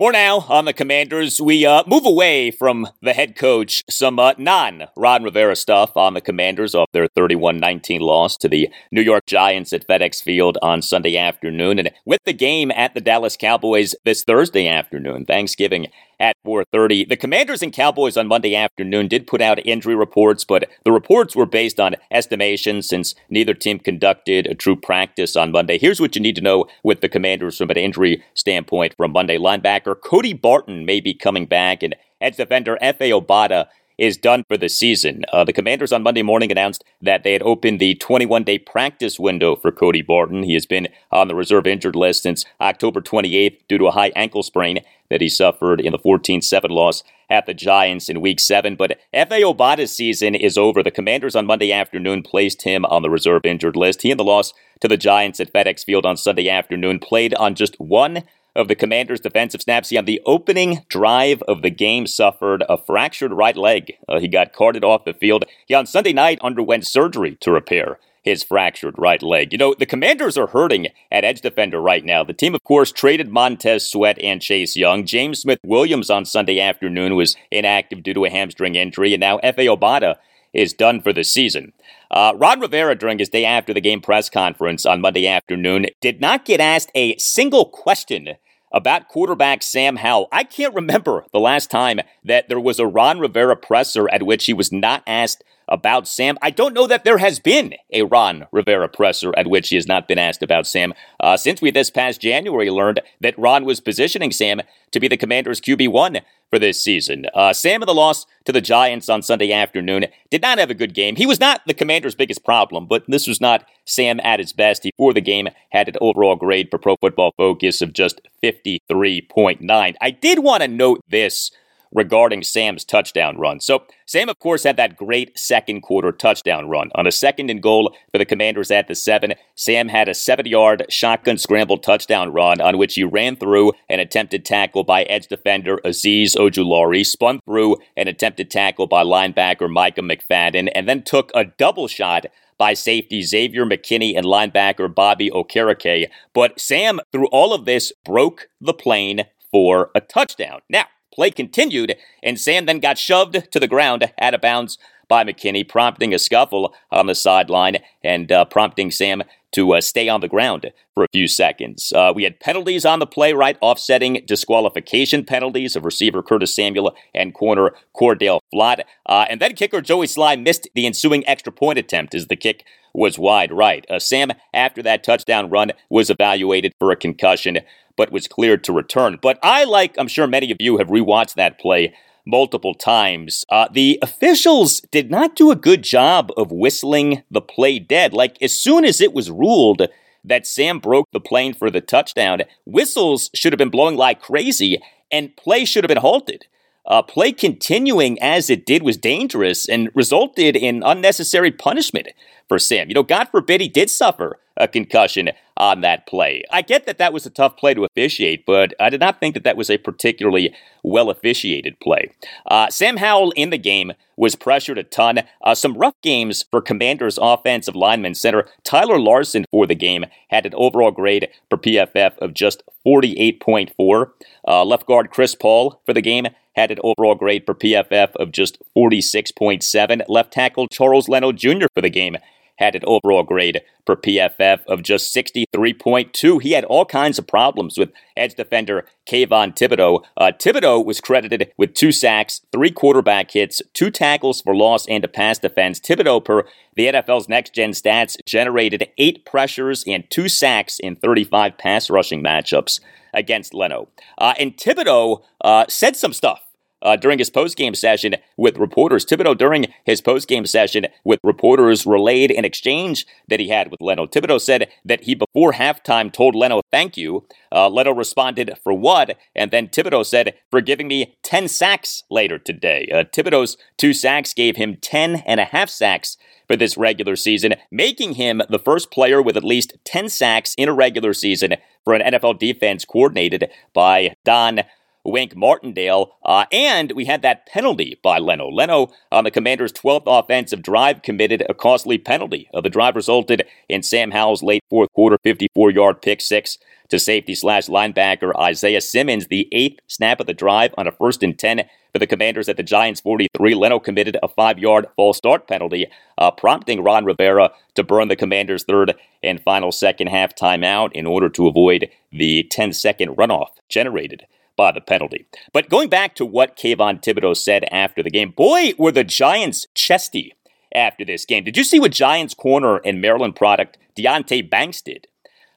[0.00, 1.42] More now on the Commanders.
[1.42, 6.14] We uh, move away from the head coach, some uh, non Ron Rivera stuff on
[6.14, 10.56] the Commanders off their 31 19 loss to the New York Giants at FedEx Field
[10.62, 11.78] on Sunday afternoon.
[11.78, 15.88] And with the game at the Dallas Cowboys this Thursday afternoon, Thanksgiving
[16.20, 17.08] at 4:30.
[17.08, 21.34] The Commanders and Cowboys on Monday afternoon did put out injury reports, but the reports
[21.34, 25.78] were based on estimations since neither team conducted a true practice on Monday.
[25.78, 29.38] Here's what you need to know with the Commanders from an injury standpoint from Monday.
[29.38, 33.66] Linebacker Cody Barton may be coming back and edge defender Efe Obada
[34.00, 35.24] is done for the season.
[35.30, 39.20] Uh, the Commanders on Monday morning announced that they had opened the 21 day practice
[39.20, 40.42] window for Cody Barton.
[40.42, 44.10] He has been on the reserve injured list since October 28th due to a high
[44.16, 48.40] ankle sprain that he suffered in the 14 7 loss at the Giants in week
[48.40, 48.74] seven.
[48.74, 50.82] But Efe Obada's season is over.
[50.82, 54.02] The Commanders on Monday afternoon placed him on the reserve injured list.
[54.02, 57.54] He and the loss to the Giants at FedEx Field on Sunday afternoon played on
[57.54, 59.90] just one of the Commanders' defensive snaps.
[59.90, 63.94] He, on the opening drive of the game, suffered a fractured right leg.
[64.08, 65.44] Uh, he got carted off the field.
[65.66, 69.52] He, on Sunday night, underwent surgery to repair his fractured right leg.
[69.52, 72.22] You know, the Commanders are hurting at edge defender right now.
[72.22, 75.06] The team, of course, traded Montez Sweat and Chase Young.
[75.06, 79.38] James Smith Williams on Sunday afternoon was inactive due to a hamstring injury, and now
[79.38, 80.16] Efe Obada
[80.52, 81.72] is done for the season.
[82.10, 86.20] Uh, Ron Rivera, during his day after the game press conference on Monday afternoon, did
[86.20, 88.30] not get asked a single question
[88.72, 90.28] about quarterback Sam Howell.
[90.32, 94.46] I can't remember the last time that there was a Ron Rivera presser at which
[94.46, 96.36] he was not asked about Sam.
[96.42, 99.86] I don't know that there has been a Ron Rivera presser at which he has
[99.86, 103.80] not been asked about Sam uh, since we this past January learned that Ron was
[103.80, 104.60] positioning Sam
[104.90, 107.26] to be the Commanders' QB1 for this season.
[107.32, 110.74] Uh, Sam in the loss to the Giants on Sunday afternoon did not have a
[110.74, 111.16] good game.
[111.16, 114.82] He was not the Commanders' biggest problem, but this was not Sam at his best.
[114.82, 119.94] He, for the game, had an overall grade for Pro Football Focus of just 53.9.
[120.00, 121.52] I did want to note this
[121.92, 123.60] regarding Sam's touchdown run.
[123.60, 126.90] So, Sam, of course, had that great second quarter touchdown run.
[126.94, 130.46] On a second and goal for the Commanders at the seven, Sam had a seven
[130.46, 135.28] yard shotgun scramble touchdown run on which he ran through an attempted tackle by edge
[135.28, 141.30] defender Azeez Ojulari, spun through an attempted tackle by linebacker Micah McFadden, and then took
[141.34, 142.26] a double shot
[142.58, 146.08] by safety Xavier McKinney and linebacker Bobby Okereke.
[146.34, 150.60] But Sam, through all of this, broke the plane for a touchdown.
[150.68, 155.24] Now, Play continued, and Sam then got shoved to the ground out of bounds by
[155.24, 160.20] McKinney, prompting a scuffle on the sideline and uh, prompting Sam to uh, stay on
[160.20, 161.92] the ground for a few seconds.
[161.92, 163.58] Uh, we had penalties on the play, right?
[163.60, 168.82] Offsetting disqualification penalties of receiver Curtis Samuel and corner Cordell Flott.
[169.06, 172.64] Uh, and then kicker Joey Slye missed the ensuing extra point attempt as the kick
[172.94, 173.84] was wide right.
[173.90, 177.58] Uh, Sam, after that touchdown run, was evaluated for a concussion
[178.00, 179.18] but was cleared to return.
[179.20, 181.92] But I, like I'm sure many of you, have rewatched that play
[182.24, 183.44] multiple times.
[183.50, 188.14] Uh, the officials did not do a good job of whistling the play dead.
[188.14, 189.86] Like, as soon as it was ruled
[190.24, 194.80] that Sam broke the plane for the touchdown, whistles should have been blowing like crazy,
[195.10, 196.46] and play should have been halted.
[196.86, 202.08] Uh, play continuing as it did was dangerous and resulted in unnecessary punishment
[202.48, 202.88] for Sam.
[202.88, 206.42] You know, God forbid he did suffer a concussion on that play.
[206.50, 209.34] I get that that was a tough play to officiate, but I did not think
[209.34, 212.12] that that was a particularly well officiated play.
[212.46, 215.20] Uh, Sam Howell in the game was pressured a ton.
[215.42, 220.46] Uh, some rough games for Commanders offensive lineman center Tyler Larson for the game had
[220.46, 224.10] an overall grade for PFF of just 48.4.
[224.46, 228.32] Uh, left guard Chris Paul for the game had an overall grade for PFF of
[228.32, 230.02] just 46.7.
[230.08, 231.66] Left tackle Charles Leno Jr.
[231.72, 232.16] for the game
[232.60, 236.42] had an overall grade per PFF of just 63.2.
[236.42, 240.04] He had all kinds of problems with edge defender Kayvon Thibodeaux.
[240.16, 245.04] Uh, Thibodeaux was credited with two sacks, three quarterback hits, two tackles for loss, and
[245.04, 245.80] a pass defense.
[245.80, 246.44] Thibodeaux, per
[246.76, 252.22] the NFL's next gen stats, generated eight pressures and two sacks in 35 pass rushing
[252.22, 252.80] matchups
[253.14, 253.88] against Leno.
[254.18, 256.49] Uh, and Thibodeaux uh, said some stuff
[256.82, 259.04] uh, during his post-game session with reporters.
[259.04, 264.06] Thibodeaux, during his post-game session with reporters, relayed an exchange that he had with Leno.
[264.06, 267.26] Thibodeaux said that he, before halftime, told Leno, thank you.
[267.52, 269.16] Uh, Leno responded, for what?
[269.34, 272.88] And then Thibodeaux said, for giving me 10 sacks later today.
[272.92, 276.16] Uh, Thibodeaux's two sacks gave him 10 and a half sacks
[276.50, 280.68] for this regular season, making him the first player with at least 10 sacks in
[280.68, 281.54] a regular season
[281.84, 284.62] for an NFL defense coordinated by Don
[285.04, 286.16] Wink Martindale.
[286.24, 288.48] Uh, and we had that penalty by Leno.
[288.48, 292.48] Leno, on the Commanders' 12th offensive drive, committed a costly penalty.
[292.52, 296.58] Uh, the drive resulted in Sam Howell's late fourth quarter 54 yard pick six
[296.90, 301.22] to safety slash linebacker Isaiah Simmons, the eighth snap of the drive on a first
[301.22, 303.54] and 10 for the Commanders at the Giants 43.
[303.54, 305.86] Leno committed a five yard false start penalty,
[306.18, 311.06] uh, prompting Ron Rivera to burn the Commanders' third and final second half timeout in
[311.06, 314.26] order to avoid the 10 second runoff generated
[314.60, 315.24] by the penalty.
[315.54, 319.66] But going back to what Kayvon Thibodeaux said after the game, boy, were the Giants
[319.74, 320.34] chesty
[320.74, 321.44] after this game.
[321.44, 325.06] Did you see what Giants corner and Maryland product Deonte Banks did?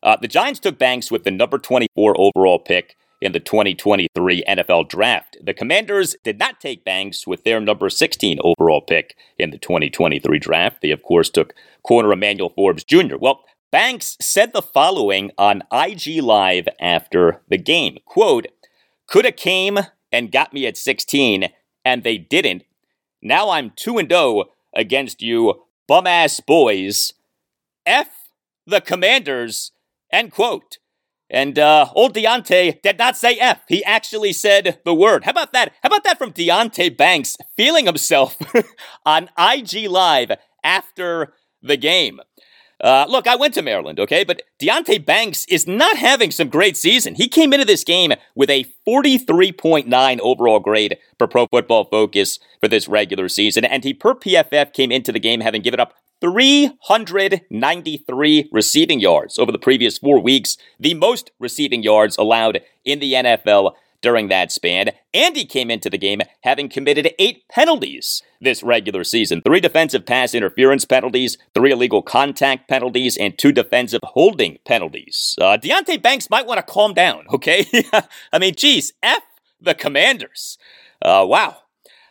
[0.02, 4.88] Uh, the Giants took Banks with the number 24 overall pick in the 2023 NFL
[4.88, 5.36] Draft.
[5.44, 10.40] The Commanders did not take Banks with their number 16 overall pick in the 2023
[10.40, 10.82] Draft.
[10.82, 11.54] They, of course, took
[11.86, 13.18] corner Emmanuel Forbes Jr.
[13.20, 17.98] Well, Banks said the following on IG Live after the game.
[18.06, 18.46] Quote,
[19.08, 19.80] could have came
[20.12, 21.50] and got me at 16,
[21.84, 22.64] and they didn't.
[23.22, 27.14] Now I'm 2 and 0 against you bum ass boys.
[27.86, 28.24] F
[28.66, 29.72] the commanders.
[30.12, 30.78] End quote.
[31.30, 33.64] And uh, old Deonte did not say F.
[33.68, 35.24] He actually said the word.
[35.24, 35.74] How about that?
[35.82, 38.38] How about that from Deonte Banks feeling himself
[39.06, 40.32] on IG Live
[40.64, 42.20] after the game?
[42.84, 46.76] Uh, look, I went to Maryland, okay, but Deonte Banks is not having some great
[46.76, 47.16] season.
[47.16, 52.68] He came into this game with a 43.9 overall grade for Pro Football Focus for
[52.68, 58.50] this regular season, and he per PFF came into the game having given up 393
[58.52, 63.76] receiving yards over the previous four weeks, the most receiving yards allowed in the NFL
[64.04, 69.04] during that span, and he came into the game having committed eight penalties this regular
[69.04, 75.34] season three defensive pass interference penalties, three illegal contact penalties, and two defensive holding penalties.
[75.42, 77.66] Uh, Deonte Banks might want to calm down, okay?
[78.32, 79.24] I mean, geez, F
[79.60, 80.60] the commanders.
[81.02, 81.58] Uh, wow.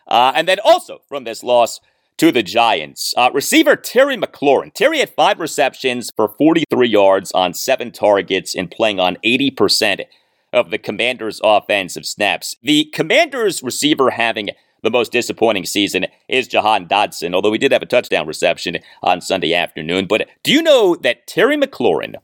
[0.07, 1.79] Uh, and then also from this loss,
[2.17, 3.13] to the Giants.
[3.17, 4.73] Uh, receiver Terry McLaurin.
[4.73, 10.05] Terry had five receptions for 43 yards on seven targets and playing on 80%
[10.53, 12.55] of the Commanders' offensive snaps.
[12.63, 14.51] The Commanders' receiver having
[14.83, 19.21] the most disappointing season is Jahan Dotson, although he did have a touchdown reception on
[19.21, 20.05] Sunday afternoon.
[20.05, 22.15] But do you know that Terry McLaurin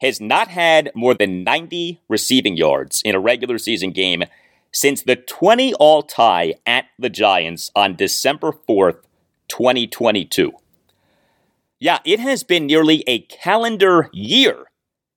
[0.00, 4.24] has not had more than 90 receiving yards in a regular season game
[4.72, 9.02] since the 20 all tie at the Giants on December 4th,
[9.48, 10.52] 2022?
[11.78, 14.66] Yeah, it has been nearly a calendar year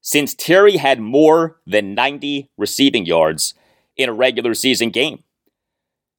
[0.09, 3.53] since Terry had more than 90 receiving yards
[3.95, 5.23] in a regular season game.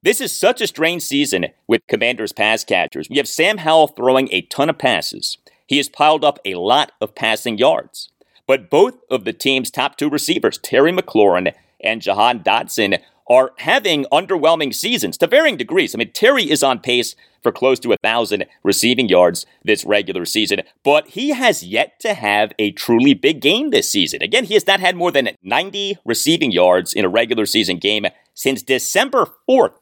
[0.00, 3.08] This is such a strange season with Commanders pass catchers.
[3.10, 5.38] We have Sam Howell throwing a ton of passes.
[5.66, 8.10] He has piled up a lot of passing yards.
[8.46, 14.04] But both of the team's top two receivers, Terry McLaurin and Jahan Dotson, are having
[14.12, 15.96] underwhelming seasons to varying degrees.
[15.96, 20.24] I mean, Terry is on pace for close to a thousand receiving yards this regular
[20.24, 24.22] season, but he has yet to have a truly big game this season.
[24.22, 28.06] Again, he has not had more than 90 receiving yards in a regular season game
[28.34, 29.74] since December 4th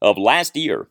[0.00, 0.88] of last year.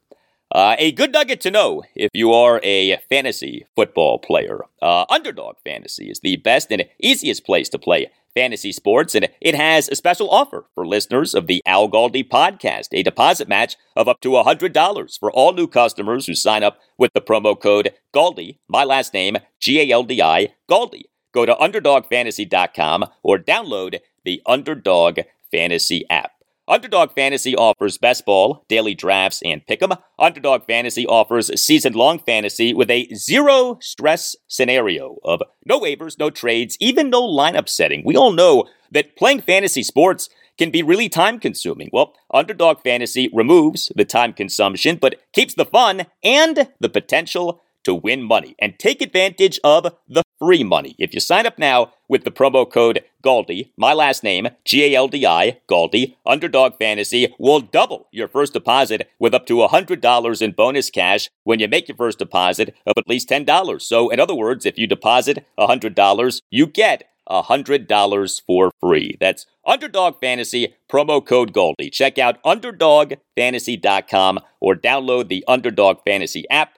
[0.54, 4.62] Uh, a good nugget to know if you are a fantasy football player.
[4.84, 9.56] Uh, Underdog Fantasy is the best and easiest place to play fantasy sports, and it
[9.56, 14.08] has a special offer for listeners of the Al Galdi podcast, a deposit match of
[14.08, 18.58] up to $100 for all new customers who sign up with the promo code GALDI,
[18.68, 21.04] my last name, G A L D I, GALDI.
[21.34, 25.20] Go to UnderdogFantasy.com or download the Underdog
[25.52, 26.33] Fantasy app.
[26.66, 29.98] Underdog Fantasy offers best ball, daily drafts, and pick'em.
[30.18, 36.78] Underdog Fantasy offers season-long fantasy with a zero stress scenario of no waivers, no trades,
[36.80, 38.02] even no lineup setting.
[38.06, 41.90] We all know that playing fantasy sports can be really time consuming.
[41.92, 47.94] Well, Underdog Fantasy removes the time consumption, but keeps the fun and the potential to
[47.94, 50.96] win money and take advantage of the free money.
[51.00, 54.96] If you sign up now with the promo code GALDI, my last name, G A
[54.96, 60.42] L D I, GALDI, Underdog Fantasy will double your first deposit with up to $100
[60.42, 63.82] in bonus cash when you make your first deposit of at least $10.
[63.82, 69.16] So, in other words, if you deposit $100, you get $100 for free.
[69.20, 71.90] That's Underdog Fantasy, promo code GALDI.
[71.92, 76.78] Check out UnderdogFantasy.com or download the Underdog Fantasy app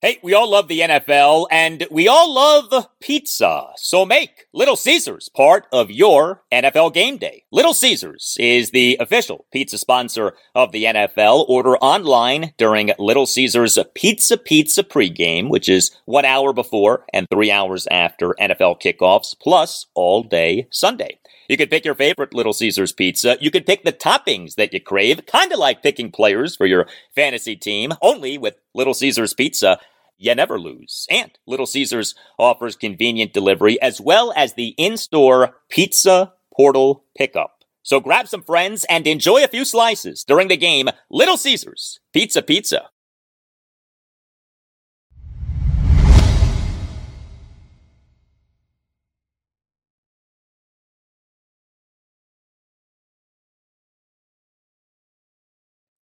[0.00, 3.70] Hey, we all love the NFL and we all love pizza.
[3.78, 7.42] So make Little Caesars part of your NFL game day.
[7.50, 11.46] Little Caesars is the official pizza sponsor of the NFL.
[11.48, 17.50] Order online during Little Caesars Pizza Pizza pregame, which is one hour before and three
[17.50, 21.18] hours after NFL kickoffs, plus all day Sunday.
[21.48, 23.38] You can pick your favorite Little Caesars pizza.
[23.40, 26.86] You can pick the toppings that you crave, kind of like picking players for your
[27.14, 29.80] fantasy team, only with Little Caesars pizza.
[30.18, 31.06] You never lose.
[31.10, 37.64] And Little Caesars offers convenient delivery as well as the in-store pizza portal pickup.
[37.82, 40.90] So grab some friends and enjoy a few slices during the game.
[41.10, 42.90] Little Caesars, pizza pizza.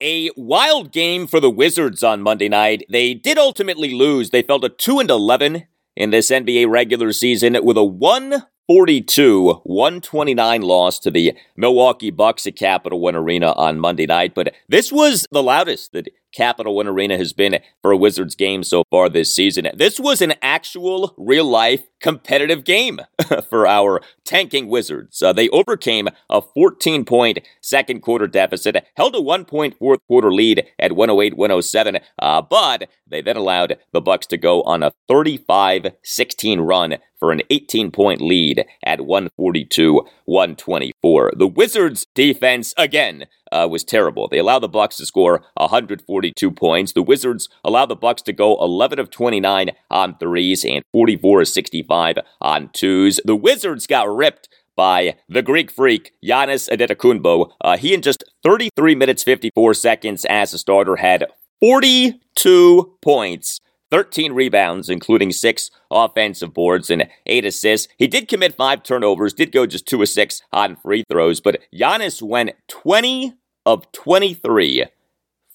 [0.03, 2.84] A wild game for the Wizards on Monday night.
[2.90, 4.28] They did ultimately lose.
[4.28, 5.66] They fell to 2 and 11
[5.97, 12.57] in this NBA regular season with a 142 129 loss to the Milwaukee Bucks at
[12.57, 14.34] Capital One Arena on Monday night.
[14.34, 18.62] But this was the loudest that Capital One Arena has been for a Wizards game
[18.62, 19.68] so far this season.
[19.74, 23.01] This was an actual real life competitive game
[23.49, 25.22] for our tanking Wizards.
[25.22, 30.33] Uh, they overcame a 14 point second quarter deficit, held a one point fourth quarter
[30.33, 34.93] lead at 108 107, uh, but they then allowed the Bucks to go on a
[35.09, 41.33] 35 16 run for an 18 point lead at 142 124.
[41.37, 44.28] The Wizards defense again uh, was terrible.
[44.28, 46.92] They allowed the Bucks to score 142 points.
[46.92, 51.49] The Wizards allowed the Bucks to go 11 of 29 on threes and 44 of
[51.49, 53.20] 65 on twos.
[53.24, 57.51] The Wizards got ripped by the Greek freak Giannis Antetokounmpo.
[57.61, 61.26] Uh, he in just 33 minutes 54 seconds as a starter had
[61.61, 63.61] 42 points
[63.91, 67.89] 13 rebounds, including six offensive boards and eight assists.
[67.99, 71.62] He did commit five turnovers, did go just two of six on free throws, but
[71.74, 73.34] Giannis went 20
[73.64, 74.87] of 23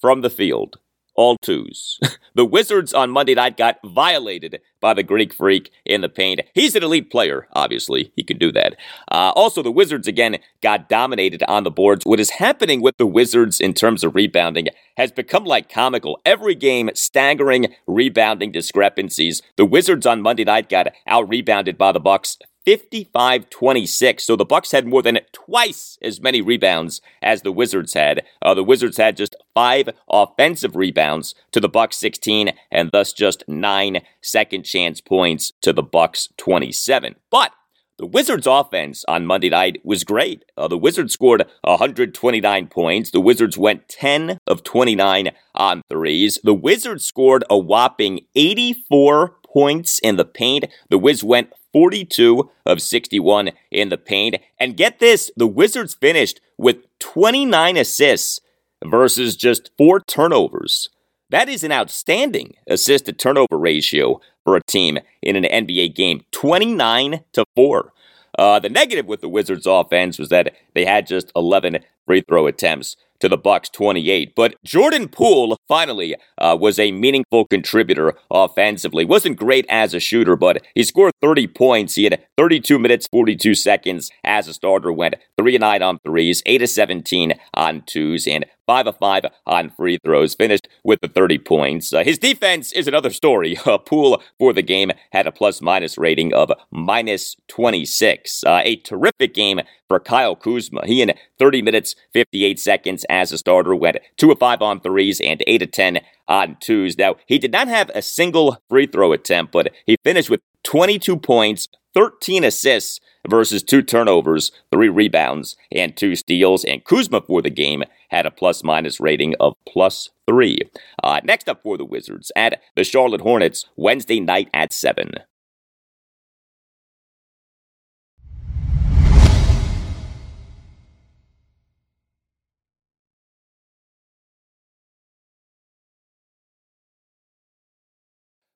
[0.00, 0.78] from the field
[1.14, 1.98] all twos.
[2.34, 6.40] the Wizards on Monday night got violated by the Greek freak in the paint.
[6.54, 8.12] He's an elite player, obviously.
[8.16, 8.76] He can do that.
[9.10, 12.04] Uh, also, the Wizards again got dominated on the boards.
[12.04, 16.20] What is happening with the Wizards in terms of rebounding has become like comical.
[16.26, 19.42] Every game, staggering rebounding discrepancies.
[19.56, 24.20] The Wizards on Monday night got out rebounded by the Bucks 55-26.
[24.20, 28.22] So the Bucks had more than twice as many rebounds as the Wizards had.
[28.40, 33.44] Uh, the Wizards had just five offensive rebounds to the Bucks 16, and thus just
[33.48, 37.16] nine second chance points to the Bucks 27.
[37.30, 37.52] But
[37.98, 40.44] the Wizards' offense on Monday night was great.
[40.56, 43.10] Uh, the Wizards scored 129 points.
[43.10, 46.38] The Wizards went 10 of 29 on threes.
[46.42, 50.64] The Wizards scored a whopping 84 points in the paint.
[50.88, 54.36] The Wiz went 42 of 61 in the paint.
[54.58, 58.40] And get this, the Wizards finished with 29 assists
[58.84, 60.88] versus just four turnovers.
[61.30, 66.24] That is an outstanding assist to turnover ratio for a team in an NBA game
[66.32, 67.92] 29 to 4.
[68.38, 72.46] Uh, the negative with the Wizards offense was that they had just 11 free throw
[72.46, 74.34] attempts to the Bucks 28.
[74.34, 79.04] But Jordan Poole finally uh, was a meaningful contributor offensively.
[79.04, 81.94] Wasn't great as a shooter, but he scored 30 points.
[81.94, 84.92] He had 32 minutes 42 seconds as a starter.
[84.92, 89.26] Went three and nine on threes, eight of 17 on twos, and 5 of 5
[89.46, 91.92] on free throws, finished with the 30 points.
[91.92, 93.56] Uh, his defense is another story.
[93.72, 98.42] Uh, Poole for the game had a plus minus rating of minus 26.
[98.44, 100.84] Uh, a terrific game for Kyle Kuzma.
[100.84, 105.20] He in 30 minutes, 58 seconds as a starter went 2 of 5 on threes
[105.20, 106.96] and 8 of 10 on twos.
[106.98, 111.16] Now, he did not have a single free throw attempt, but he finished with 22
[111.18, 116.64] points, 13 assists versus two turnovers, three rebounds, and two steals.
[116.64, 120.58] And Kuzma for the game had a plus minus rating of plus three.
[121.02, 125.12] Uh, next up for the Wizards at the Charlotte Hornets Wednesday night at 7.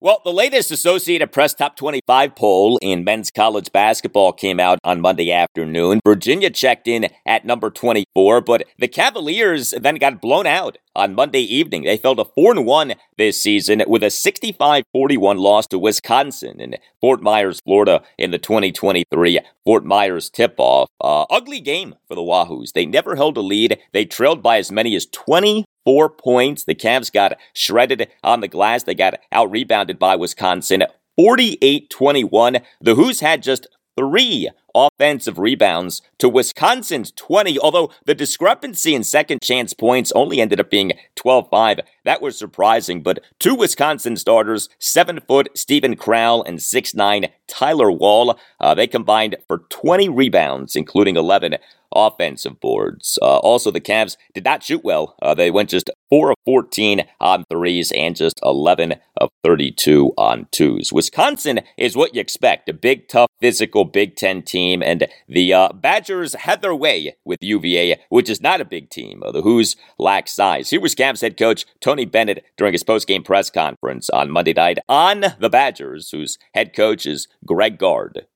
[0.06, 5.00] Well, the latest Associated Press Top 25 poll in men's college basketball came out on
[5.00, 5.98] Monday afternoon.
[6.06, 11.40] Virginia checked in at number 24, but the Cavaliers then got blown out on Monday
[11.40, 11.82] evening.
[11.82, 16.76] They fell to 4 1 this season with a 65 41 loss to Wisconsin in
[17.00, 20.88] Fort Myers, Florida in the 2023 Fort Myers tip off.
[21.00, 22.72] Uh, ugly game for the Wahoos.
[22.72, 23.78] They never held a lead.
[23.92, 26.64] They trailed by as many as 20 four points.
[26.64, 28.82] The Cavs got shredded on the glass.
[28.82, 30.84] They got out rebounded by Wisconsin
[31.16, 32.58] 48 21.
[32.82, 33.66] The Hoos had just
[33.96, 40.60] three offensive rebounds to Wisconsin's 20, although the discrepancy in second chance points only ended
[40.60, 41.80] up being 12 5.
[42.04, 48.38] That was surprising, but two Wisconsin starters, 7 foot Steven Crowl and 6'9 Tyler Wahl,
[48.60, 51.56] uh, they combined for 20 rebounds, including 11
[51.96, 53.18] offensive boards.
[53.22, 55.16] Uh, also, the Cavs did not shoot well.
[55.22, 60.46] Uh, they went just 4 of 14 on threes and just 11 of 32 on
[60.50, 60.92] twos.
[60.92, 65.72] Wisconsin is what you expect a big, tough, physical Big Ten team, and the uh,
[65.72, 69.22] Badgers had their way with UVA, which is not a big team.
[69.24, 70.70] Uh, the Hoos lack size.
[70.70, 74.78] Here was Cavs head coach Tony Bennett during his post-game press conference on Monday night
[74.88, 78.26] on the Badgers, whose head coach is Greg Gard.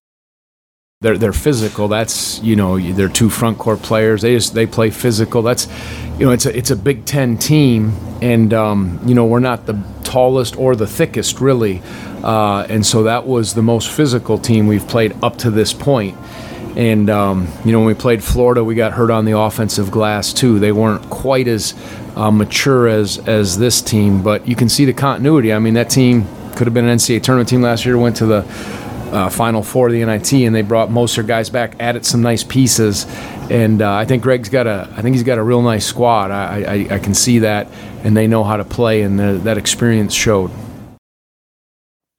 [1.03, 1.88] They're they're physical.
[1.88, 4.20] That's you know they're two front court players.
[4.20, 5.40] They just they play physical.
[5.40, 5.66] That's
[6.18, 9.64] you know it's a it's a Big Ten team, and um, you know we're not
[9.64, 11.80] the tallest or the thickest really,
[12.22, 16.18] uh, and so that was the most physical team we've played up to this point.
[16.76, 20.34] And um, you know when we played Florida, we got hurt on the offensive glass
[20.34, 20.59] too.
[20.59, 21.72] They weren't quite as
[22.14, 25.51] uh, mature as as this team, but you can see the continuity.
[25.51, 26.26] I mean that team
[26.57, 27.96] could have been an NCAA tournament team last year.
[27.96, 28.42] Went to the
[29.12, 32.06] uh, Final Four of the NIT, and they brought most of their guys back, added
[32.06, 33.06] some nice pieces,
[33.50, 36.30] and uh, I think Greg's got a, I think he's got a real nice squad.
[36.30, 37.68] I, I, I can see that,
[38.04, 40.50] and they know how to play, and the, that experience showed.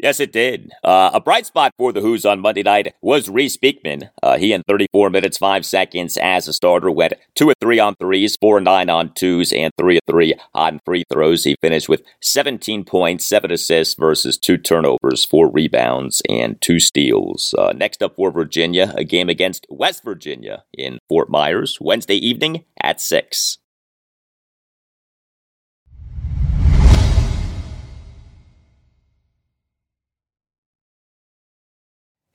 [0.01, 0.71] Yes, it did.
[0.83, 4.09] Uh, a bright spot for the Hoos on Monday night was Reece Beekman.
[4.23, 7.93] Uh, he in 34 minutes, 5 seconds as a starter went 2 of 3 on
[7.93, 11.43] threes, 4 of 9 on twos, and 3 of 3 on free throws.
[11.43, 17.53] He finished with 17 points, 7 assists versus 2 turnovers, 4 rebounds, and 2 steals.
[17.55, 22.63] Uh, next up for Virginia, a game against West Virginia in Fort Myers, Wednesday evening
[22.81, 23.59] at 6.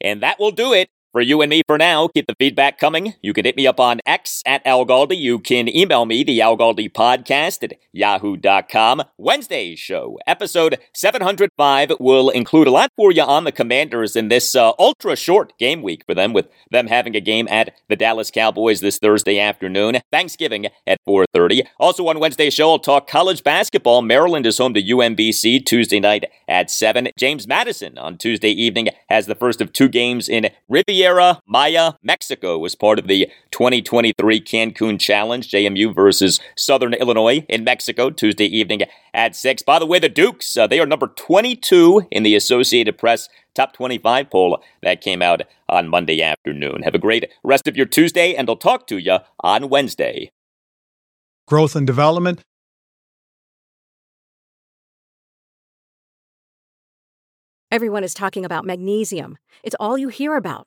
[0.07, 3.15] And that will do it for you and me for now, keep the feedback coming.
[3.23, 5.17] You can hit me up on X at Al Galdi.
[5.17, 9.03] You can email me, the Al Galdi podcast at yahoo.com.
[9.17, 14.55] Wednesday's show, episode 705, will include a lot for you on the Commanders in this
[14.55, 18.31] uh, ultra short game week for them, with them having a game at the Dallas
[18.31, 21.63] Cowboys this Thursday afternoon, Thanksgiving at 4.30.
[21.81, 24.03] Also on Wednesday's show, I'll talk college basketball.
[24.03, 27.09] Maryland is home to UMBC Tuesday night at 7.
[27.19, 31.93] James Madison on Tuesday evening has the first of two games in Riviera Riviera Maya,
[32.03, 38.47] Mexico was part of the 2023 Cancun Challenge, JMU versus Southern Illinois in Mexico, Tuesday
[38.47, 38.83] evening
[39.15, 39.63] at 6.
[39.63, 43.73] By the way, the Dukes, uh, they are number 22 in the Associated Press top
[43.75, 46.83] 25 poll that came out on Monday afternoon.
[46.83, 50.33] Have a great rest of your Tuesday, and I'll talk to you on Wednesday.
[51.47, 52.43] Growth and development.
[57.71, 59.39] Everyone is talking about magnesium.
[59.63, 60.67] It's all you hear about.